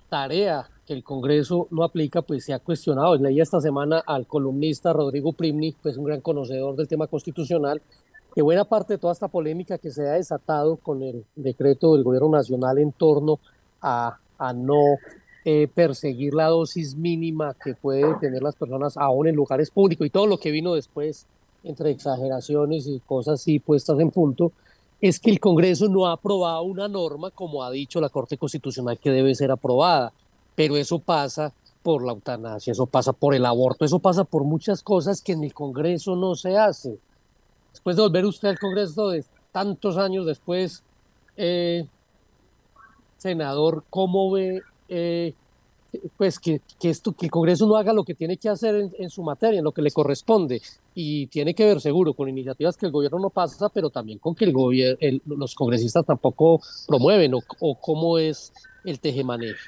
[0.08, 3.16] tarea que el Congreso no aplica, pues se ha cuestionado.
[3.16, 7.82] Leí esta semana al columnista Rodrigo Primni, pues un gran conocedor del tema constitucional,
[8.38, 12.04] que buena parte de toda esta polémica que se ha desatado con el decreto del
[12.04, 13.40] gobierno nacional en torno
[13.82, 14.78] a, a no
[15.44, 20.10] eh, perseguir la dosis mínima que pueden tener las personas aún en lugares públicos y
[20.10, 21.26] todo lo que vino después
[21.64, 24.52] entre exageraciones y cosas así puestas en punto,
[25.00, 29.00] es que el Congreso no ha aprobado una norma como ha dicho la Corte Constitucional
[29.00, 30.12] que debe ser aprobada,
[30.54, 34.80] pero eso pasa por la eutanasia, eso pasa por el aborto, eso pasa por muchas
[34.80, 37.00] cosas que en el Congreso no se hace.
[37.72, 40.82] Después de volver usted al Congreso de tantos años después,
[41.36, 41.86] eh,
[43.16, 45.34] senador, ¿cómo ve eh,
[46.16, 49.22] pues que, esto, que el Congreso no haga lo que tiene que hacer en, su
[49.22, 50.60] materia, en lo que le corresponde,
[50.94, 54.34] y tiene que ver seguro con iniciativas que el gobierno no pasa, pero también con
[54.34, 58.52] que el gobierno, los congresistas tampoco promueven, o, cómo es
[58.84, 59.58] el tejemanejo.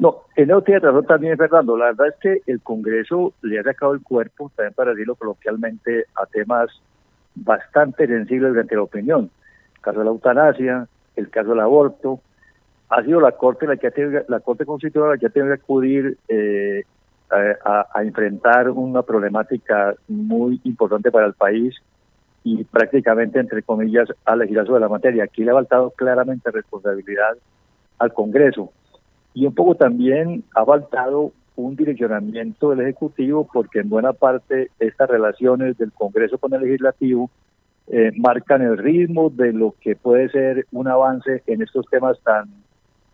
[0.00, 1.76] No, en eso tiene razón también Fernando.
[1.76, 6.06] La verdad es que el Congreso le ha sacado el cuerpo, también para decirlo coloquialmente,
[6.16, 6.70] a temas
[7.34, 9.30] bastante sensibles ante la opinión.
[9.76, 12.20] El caso de la eutanasia, el caso del aborto,
[12.88, 15.54] ha sido la Corte la que ha tenido, la Corte Constitucional la que ha tenido
[15.54, 16.84] que acudir eh,
[17.30, 21.74] a, enfrentar una problemática muy importante para el país
[22.44, 25.24] y prácticamente, entre comillas, a legislar sobre la materia.
[25.24, 27.36] Aquí le ha faltado claramente responsabilidad
[27.98, 28.70] al Congreso.
[29.34, 35.10] Y un poco también ha faltado un direccionamiento del Ejecutivo porque en buena parte estas
[35.10, 37.30] relaciones del Congreso con el Legislativo
[37.88, 42.48] eh, marcan el ritmo de lo que puede ser un avance en estos temas tan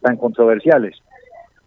[0.00, 0.96] tan controversiales.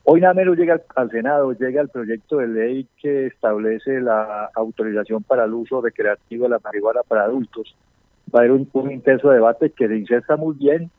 [0.06, 5.24] Hoy nada menos llega al, Senado, llega el proyecto de ley que establece la autorización
[5.24, 7.74] para el uso recreativo de la marihuana para adultos.
[8.34, 10.92] Va a haber un, intenso debate que se inserta muy bien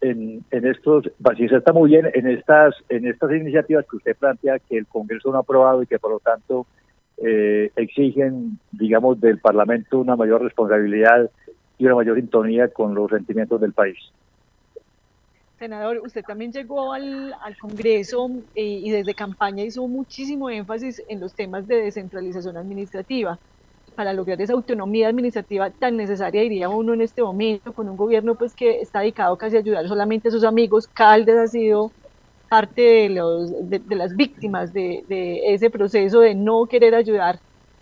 [0.00, 4.58] en, en estos, se inserta muy bien en estas, en estas iniciativas que usted plantea
[4.58, 6.66] que el Congreso no ha aprobado y que por lo tanto
[7.18, 11.30] eh, exigen, digamos, del Parlamento una mayor responsabilidad
[11.78, 13.98] y una mayor sintonía con los sentimientos del país.
[15.58, 21.34] Senador, usted también llegó al, Congreso eh, y desde campaña hizo muchísimo énfasis en los
[21.34, 23.38] temas de descentralización administrativa
[24.00, 28.34] para lograr esa autonomía administrativa tan necesaria, diría uno, en este momento, con un gobierno
[28.34, 30.86] pues que está dedicado casi a ayudar solamente a sus amigos.
[30.86, 31.92] Caldes ha sido
[32.48, 37.40] parte de, los, de, las víctimas de, de ese proceso de no querer ayudar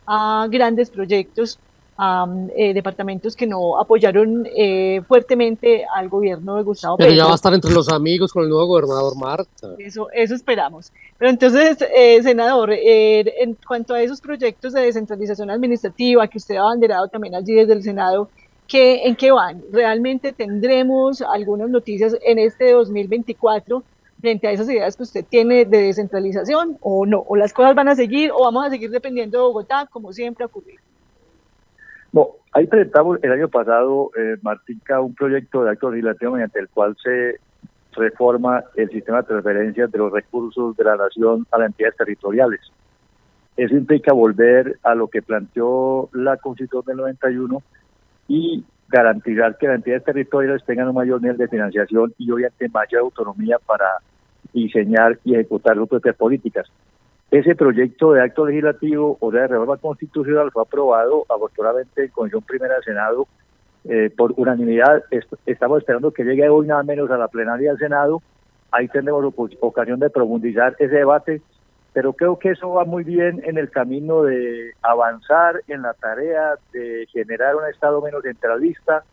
[0.09, 1.61] a grandes proyectos
[2.01, 7.35] eh, departamentos que no apoyaron eh, fuertemente al gobierno de Gustavo Pero ya va a
[7.35, 9.75] estar entre los amigos con el nuevo gobernador Marta.
[9.79, 10.93] Eso, eso esperamos.
[11.19, 16.61] Pero entonces, eh, senador, en cuanto a esos proyectos de descentralización administrativa que usted ha
[16.61, 18.29] abanderado también allí desde el Senado,
[18.69, 19.65] ¿qué, ¿en qué van?
[19.73, 23.83] ¿Realmente tendremos algunas noticias en este 2024
[24.21, 27.25] frente a esas ideas que usted tiene de descentralización o no?
[27.27, 30.45] ¿O las cosas van a seguir o vamos a seguir dependiendo de Bogotá como siempre
[30.45, 30.81] ha ocurrido?
[32.13, 36.69] No, ahí presentamos el año pasado, eh, Martica, un proyecto de acto legislativo mediante el
[36.69, 37.37] cual se
[37.93, 42.61] reforma el sistema de transferencias de los recursos de la nación a las entidades territoriales.
[43.57, 47.63] Eso implica volver a lo que planteó la Constitución del 91
[48.29, 53.03] y garantizar que las entidades territoriales tengan un mayor nivel de financiación y obviamente mayor
[53.03, 53.99] autonomía para
[54.53, 56.67] diseñar y ejecutar sus propias políticas.
[57.31, 62.77] Ese proyecto de acto legislativo o de reforma constitucional fue aprobado afortunadamente en Comisión Primera
[62.77, 63.29] del Senado
[63.85, 65.05] eh, por unanimidad.
[65.45, 68.23] estamos esperando que llegue hoy nada menos a la plenaria del Senado.
[68.71, 71.43] Ahí tendremos ocasión de profundizar ese debate,
[71.93, 76.55] pero creo que eso va muy bien en el camino de avanzar en la tarea
[76.73, 79.05] de generar un Estado menos centralista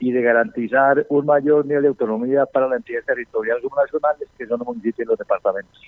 [0.00, 4.58] y de garantizar un mayor nivel de autonomía para la entidad territorial subnacionales, que son
[4.58, 5.80] los municipios y los departamentos.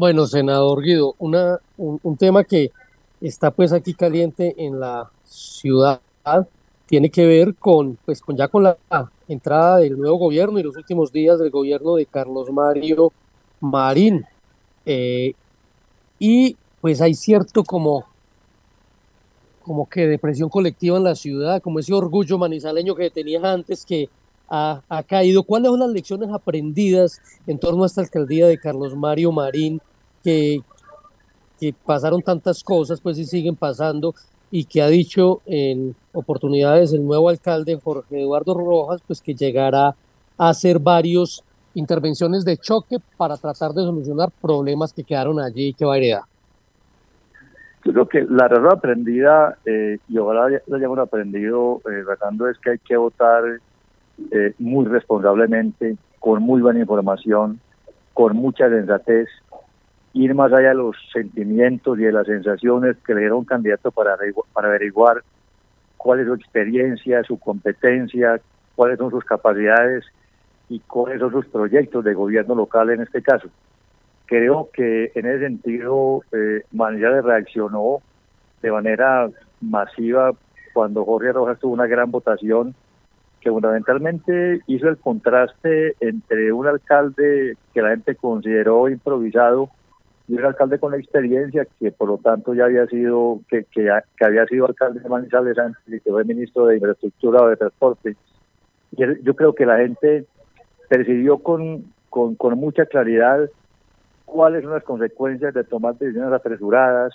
[0.00, 2.70] Bueno, senador Guido, una, un, tema que
[3.20, 6.00] está pues aquí caliente en la ciudad
[6.86, 8.78] tiene que ver con pues con ya con la
[9.28, 13.12] entrada del nuevo gobierno y los últimos días del gobierno de Carlos Mario
[13.60, 14.24] Marín.
[14.86, 15.34] Eh,
[16.18, 18.06] y pues hay cierto como
[19.60, 24.08] como que depresión colectiva en la ciudad como ese orgullo manizaleño que tenías antes que
[24.48, 25.42] ha, ha caído.
[25.42, 29.82] Cuáles son las lecciones aprendidas en torno a esta alcaldía de Carlos Mario Marín
[30.22, 30.60] que,
[31.84, 34.14] pasaron tantas cosas, pues y siguen pasando,
[34.50, 39.94] y que ha dicho en oportunidades el nuevo alcalde Jorge Eduardo Rojas, pues que llegará
[40.38, 41.44] a hacer varios
[41.74, 45.98] intervenciones de choque para tratar de solucionar problemas que quedaron allí y que va a
[45.98, 46.22] heredar.
[47.82, 52.04] Creo que la razón aprendida, eh, y ojalá lo hayamos aprendido, eh,
[52.50, 53.42] es que hay que votar
[54.32, 57.58] eh, muy responsablemente, con muy buena información,
[58.12, 59.28] con mucha sensatez,
[60.12, 64.16] ir más allá de los sentimientos y de las sensaciones que le dieron candidato para,
[64.52, 65.22] para averiguar
[65.96, 68.40] cuál es su experiencia, su competencia,
[68.74, 70.04] cuáles son sus capacidades
[70.68, 73.48] y cuáles son sus proyectos de gobierno local en este caso.
[74.26, 77.98] Creo que en ese sentido eh, reaccionó
[78.62, 79.28] de manera
[79.60, 80.32] masiva
[80.72, 82.74] cuando Jorge Rojas tuvo una gran votación
[83.40, 89.70] que fundamentalmente hizo el contraste entre un alcalde que la gente consideró improvisado
[90.30, 93.90] y un alcalde con experiencia que por lo tanto ya había sido, que, que,
[94.24, 98.16] había sido alcalde de Manizales antes y que fue ministro de Infraestructura o de Transporte.
[98.92, 100.26] Y yo creo que la gente
[100.88, 103.50] percibió con, con, con mucha claridad
[104.24, 107.12] cuáles son las consecuencias de tomar decisiones apresuradas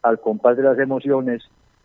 [0.00, 1.42] al compás de las emociones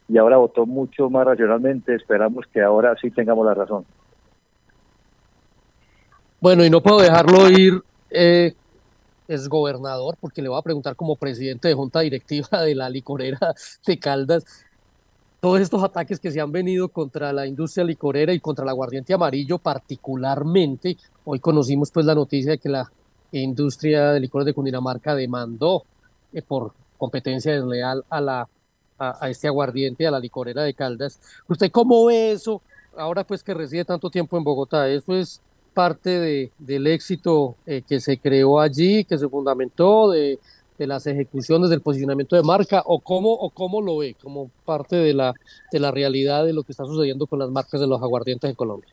[0.07, 1.95] y ahora votó mucho más racionalmente.
[1.95, 3.85] Esperamos que ahora sí tengamos la razón.
[6.39, 8.53] Bueno, y no puedo dejarlo ir eh,
[9.33, 13.55] es gobernador, porque le voy a preguntar como presidente de junta directiva de la licorera
[13.85, 14.43] de Caldas,
[15.39, 19.13] todos estos ataques que se han venido contra la industria licorera y contra el aguardiente
[19.13, 20.97] amarillo particularmente.
[21.25, 22.91] Hoy conocimos pues la noticia de que la
[23.31, 25.83] industria de licores de Cundinamarca demandó
[26.33, 28.47] eh, por competencia desleal a, la,
[28.99, 31.19] a, este aguardiente, a la licorera de Caldas.
[31.47, 32.61] ¿Usted cómo ve eso?
[32.95, 35.41] Ahora pues que reside tanto tiempo en Bogotá, ¿eso es
[35.73, 40.39] parte de, del éxito eh, que se creó allí, que se fundamentó, de,
[40.77, 44.95] de, las ejecuciones del posicionamiento de marca, o cómo, o cómo lo ve como parte
[44.95, 45.33] de la,
[45.71, 48.55] de la realidad de lo que está sucediendo con las marcas de los aguardientes en
[48.55, 48.89] Colombia?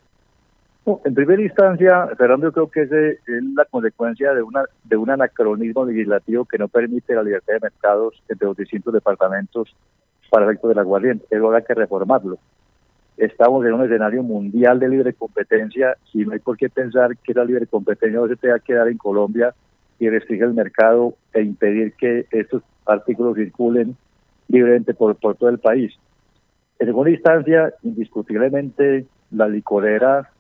[1.05, 5.11] En primera instancia, Fernando, yo creo que ese es la consecuencia de, una, de un
[5.11, 9.75] anacronismo legislativo que no permite la libertad de mercados entre los distintos departamentos
[10.31, 11.27] para el efecto del aguardiente.
[11.31, 12.39] Eso habrá que reformarlo
[13.19, 17.35] estamos en un escenario mundial de libre competencia y no hay por qué pensar que
[17.35, 19.55] la libre competencia no se tenga que dar en Colombia
[19.99, 23.97] y restringir el mercado e impedir que estos artículos circulen
[24.47, 25.93] libremente por, todo el país.
[26.79, 30.31] En segunda instancia, indiscutiblemente, la licorera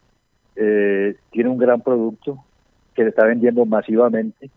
[0.54, 2.44] eh, tiene un gran producto
[2.94, 4.50] que se está vendiendo masivamente.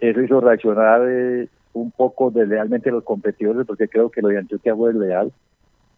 [0.00, 4.38] Eso hizo reaccionar eh, un poco deslealmente a los competidores, porque creo que lo de
[4.38, 5.32] Antioquia fue leal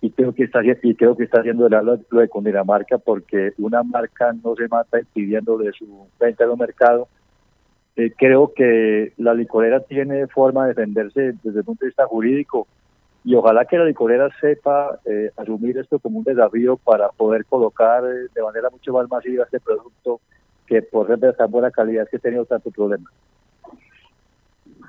[0.01, 3.83] y creo que está y creo que está haciendo lo, lo de Cundinamarca porque una
[3.83, 7.09] marca no se mata impidiendo de su venta en el mercado
[7.97, 12.69] eh, creo que la licorera tiene forma de defenderse desde el punto de vista jurídico
[13.25, 18.05] y ojalá que la licorera sepa eh, asumir esto como un desafío para poder colocar
[18.05, 20.21] eh, de manera mucho más masiva este producto
[20.67, 23.11] que por ser de tan buena calidad que ha tenido tanto problema.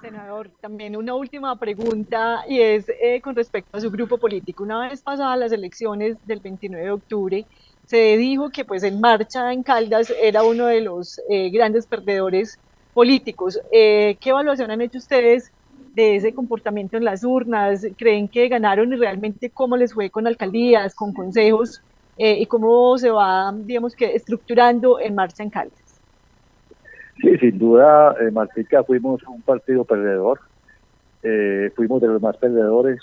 [0.02, 4.64] Senador, también una última pregunta y es eh, con respecto a su grupo político.
[4.64, 7.46] Una vez pasadas las elecciones del 29 de octubre,
[7.86, 12.60] se dijo que pues en marcha en Caldas era uno de los eh, grandes perdedores
[12.94, 13.60] políticos.
[13.72, 15.52] Eh, ¿Qué evaluación han hecho ustedes
[15.94, 17.86] de ese comportamiento en las urnas?
[17.98, 21.82] ¿Creen que ganaron y realmente cómo les fue con alcaldías, con consejos
[22.22, 25.89] y cómo se va, digamos que, estructurando en marcha en Caldas?
[27.22, 30.40] Sí, sin duda, eh, Martica, fuimos un partido perdedor,
[31.24, 33.00] eh, fuimos de los más perdedores.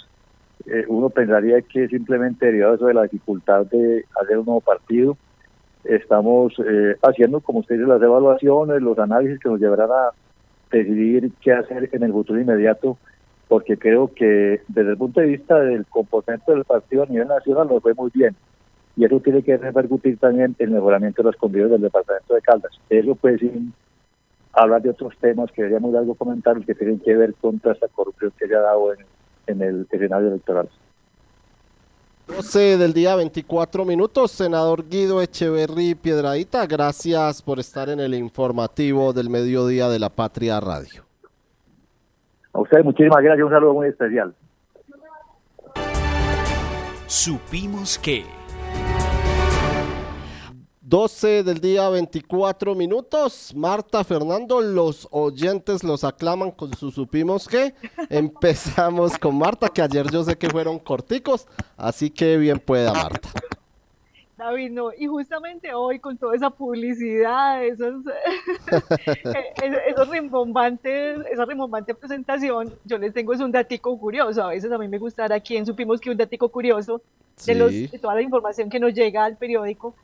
[0.67, 5.19] Eh, uno pensaría que simplemente derivado eso de la dificultad de hacer un nuevo partido,
[5.85, 10.11] estamos eh, haciendo, como ustedes las evaluaciones, los análisis que nos llevarán a
[10.71, 12.99] decidir qué hacer en el futuro inmediato.
[13.49, 17.69] porque creo que desde el punto de vista del componente del partido a nivel nacional
[17.69, 18.35] nos fue muy bien.
[18.97, 22.41] Y eso tiene que repercutir también en el mejoramiento de las condiciones del departamento de
[22.41, 22.73] Caldas.
[22.91, 23.73] Eso puede sin
[24.57, 27.89] hablar de otros temas que sería muy largo comentar que tienen que ver contra esta
[27.89, 29.01] corrupción que se ha dado en,
[29.47, 30.69] en el escenario electoral.
[32.27, 39.13] 12 del día 24 minutos, senador Guido Echeverry Piedradita, gracias por estar en el informativo
[39.13, 41.05] del mediodía de la Patria Radio.
[42.53, 44.35] A ustedes muchísimas gracias, un saludo muy especial.
[47.07, 48.25] Supimos que...
[50.89, 53.53] 12 del día 24 minutos.
[53.57, 57.75] Marta Fernando, los oyentes los aclaman con su supimos que.
[58.09, 63.31] Empezamos con Marta, que ayer yo sé que fueron corticos, así que bien pueda Marta.
[64.37, 68.05] David, no, y justamente hoy con toda esa publicidad, esos,
[69.89, 74.79] esos rimbombantes, esa rimbombante presentación, yo les tengo es un datico curioso, a veces a
[74.79, 77.03] mí me gustará quien supimos que un datico curioso
[77.45, 79.95] de, los, de toda la información que nos llega al periódico,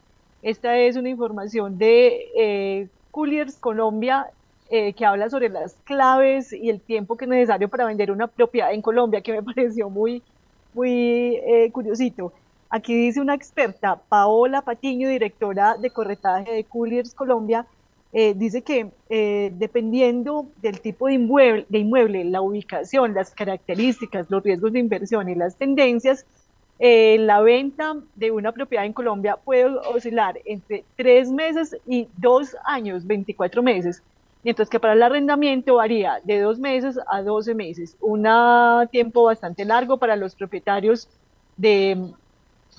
[0.43, 4.26] esta es una información de eh, Cooliers Colombia
[4.70, 8.26] eh, que habla sobre las claves y el tiempo que es necesario para vender una
[8.26, 10.22] propiedad en Colombia, que me pareció muy,
[10.74, 12.32] muy eh, curiosito.
[12.70, 17.66] Aquí dice una experta, Paola Patiño, directora de corretaje de Cooliers Colombia,
[18.14, 24.30] eh, dice que eh, dependiendo del tipo de inmueble, de inmueble, la ubicación, las características,
[24.30, 26.26] los riesgos de inversión y las tendencias,
[26.85, 32.57] eh, la venta de una propiedad en Colombia puede oscilar entre tres meses y dos
[32.64, 34.03] años, 24 meses,
[34.43, 38.26] mientras que para el arrendamiento varía de dos meses a 12 meses, un
[38.91, 41.09] tiempo bastante largo para los propietarios
[41.57, 42.11] de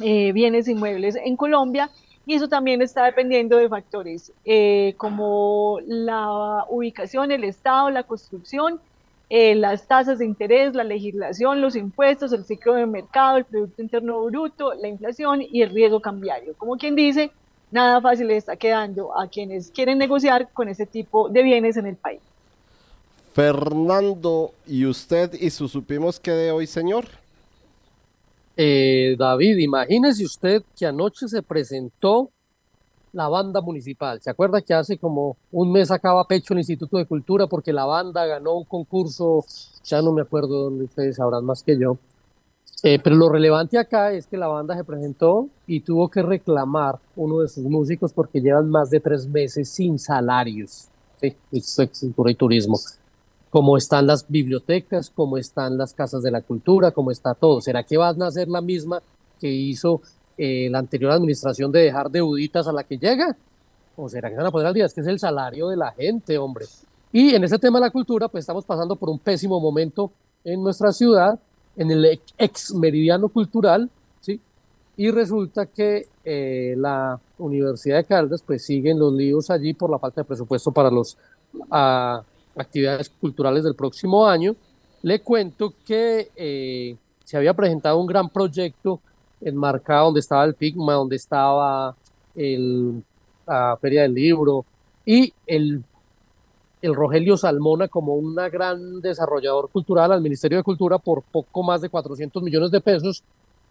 [0.01, 1.89] eh, bienes inmuebles en Colombia
[2.25, 8.81] y eso también está dependiendo de factores eh, como la ubicación, el estado, la construcción,
[9.35, 13.81] eh, las tasas de interés, la legislación, los impuestos, el ciclo de mercado, el Producto
[13.81, 16.53] Interno Bruto, la inflación y el riesgo cambiario.
[16.55, 17.31] Como quien dice,
[17.71, 21.87] nada fácil le está quedando a quienes quieren negociar con ese tipo de bienes en
[21.87, 22.21] el país.
[23.33, 27.05] Fernando, ¿y usted y su supimos que de hoy, señor?
[28.55, 32.29] Eh, David, imagínese usted que anoche se presentó
[33.13, 34.21] la banda municipal.
[34.21, 37.85] ¿Se acuerda que hace como un mes acaba pecho el Instituto de Cultura porque la
[37.85, 39.45] banda ganó un concurso,
[39.83, 41.97] ya no me acuerdo dónde ustedes sabrán más que yo?
[42.81, 46.99] Eh, pero lo relevante acá es que la banda se presentó y tuvo que reclamar
[47.15, 50.89] uno de sus músicos porque llevan más de tres meses sin salarios.
[51.21, 51.37] Sí,
[52.01, 52.77] cultura y turismo
[53.53, 57.61] cómo están las bibliotecas, cómo están las casas de la cultura, cómo está todo.
[57.61, 59.03] ¿Será que van a hacer la misma
[59.39, 60.01] que hizo
[60.37, 63.35] eh, la anterior administración de dejar deuditas a la que llega?
[63.95, 64.85] ¿O será que van a poner al día?
[64.85, 66.65] Es que es el salario de la gente, hombre.
[67.11, 70.11] Y en ese tema de la cultura, pues estamos pasando por un pésimo momento
[70.43, 71.39] en nuestra ciudad,
[71.75, 74.39] en el ex meridiano cultural, ¿sí?
[74.97, 79.99] Y resulta que eh, la Universidad de Caldas, pues siguen los líos allí por la
[79.99, 81.17] falta de presupuesto para los...
[81.53, 82.23] Uh,
[82.55, 84.55] actividades culturales del próximo año,
[85.01, 89.01] le cuento que eh, se había presentado un gran proyecto
[89.43, 91.95] enmarcado donde estaba el PIGMA, donde estaba
[92.35, 93.03] el,
[93.45, 94.65] la Feria del Libro
[95.05, 95.83] y el,
[96.81, 101.81] el Rogelio Salmona como un gran desarrollador cultural al Ministerio de Cultura por poco más
[101.81, 103.23] de 400 millones de pesos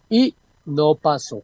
[0.09, 0.33] y
[0.65, 1.41] no pasó.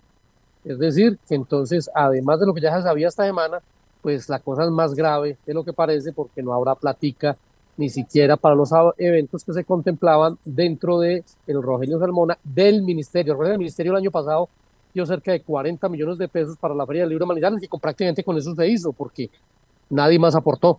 [0.63, 3.59] Es decir, que entonces, además de lo que ya se sabía esta semana,
[4.01, 7.35] pues la cosa es más grave de lo que parece porque no habrá platica
[7.79, 13.41] ni siquiera para los eventos que se contemplaban dentro de el Rogelio Salmona del ministerio.
[13.41, 14.49] El ministerio el año pasado
[14.93, 18.21] dio cerca de 40 millones de pesos para la Feria del Libro Manizales y prácticamente
[18.21, 19.29] con eso se hizo porque
[19.89, 20.77] nadie más aportó.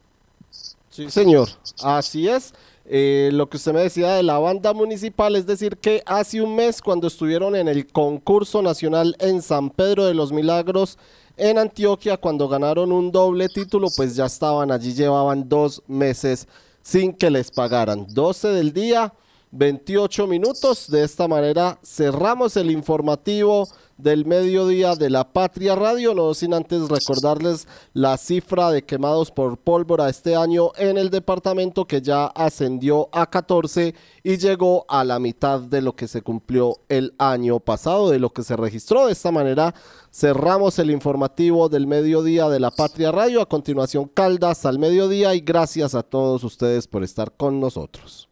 [0.90, 1.48] Sí, señor,
[1.82, 2.52] así es.
[2.84, 6.54] Eh, lo que usted me decía de la banda municipal, es decir, que hace un
[6.54, 10.98] mes cuando estuvieron en el concurso nacional en San Pedro de los Milagros,
[11.38, 16.46] en Antioquia, cuando ganaron un doble título, pues ya estaban allí, llevaban dos meses
[16.82, 18.06] sin que les pagaran.
[18.08, 19.12] 12 del día,
[19.52, 20.90] 28 minutos.
[20.90, 23.68] De esta manera cerramos el informativo
[24.02, 29.58] del mediodía de la Patria Radio, no sin antes recordarles la cifra de quemados por
[29.58, 35.18] pólvora este año en el departamento que ya ascendió a 14 y llegó a la
[35.18, 39.06] mitad de lo que se cumplió el año pasado, de lo que se registró.
[39.06, 39.74] De esta manera
[40.12, 43.40] cerramos el informativo del mediodía de la Patria Radio.
[43.40, 48.28] A continuación, Caldas al mediodía y gracias a todos ustedes por estar con nosotros.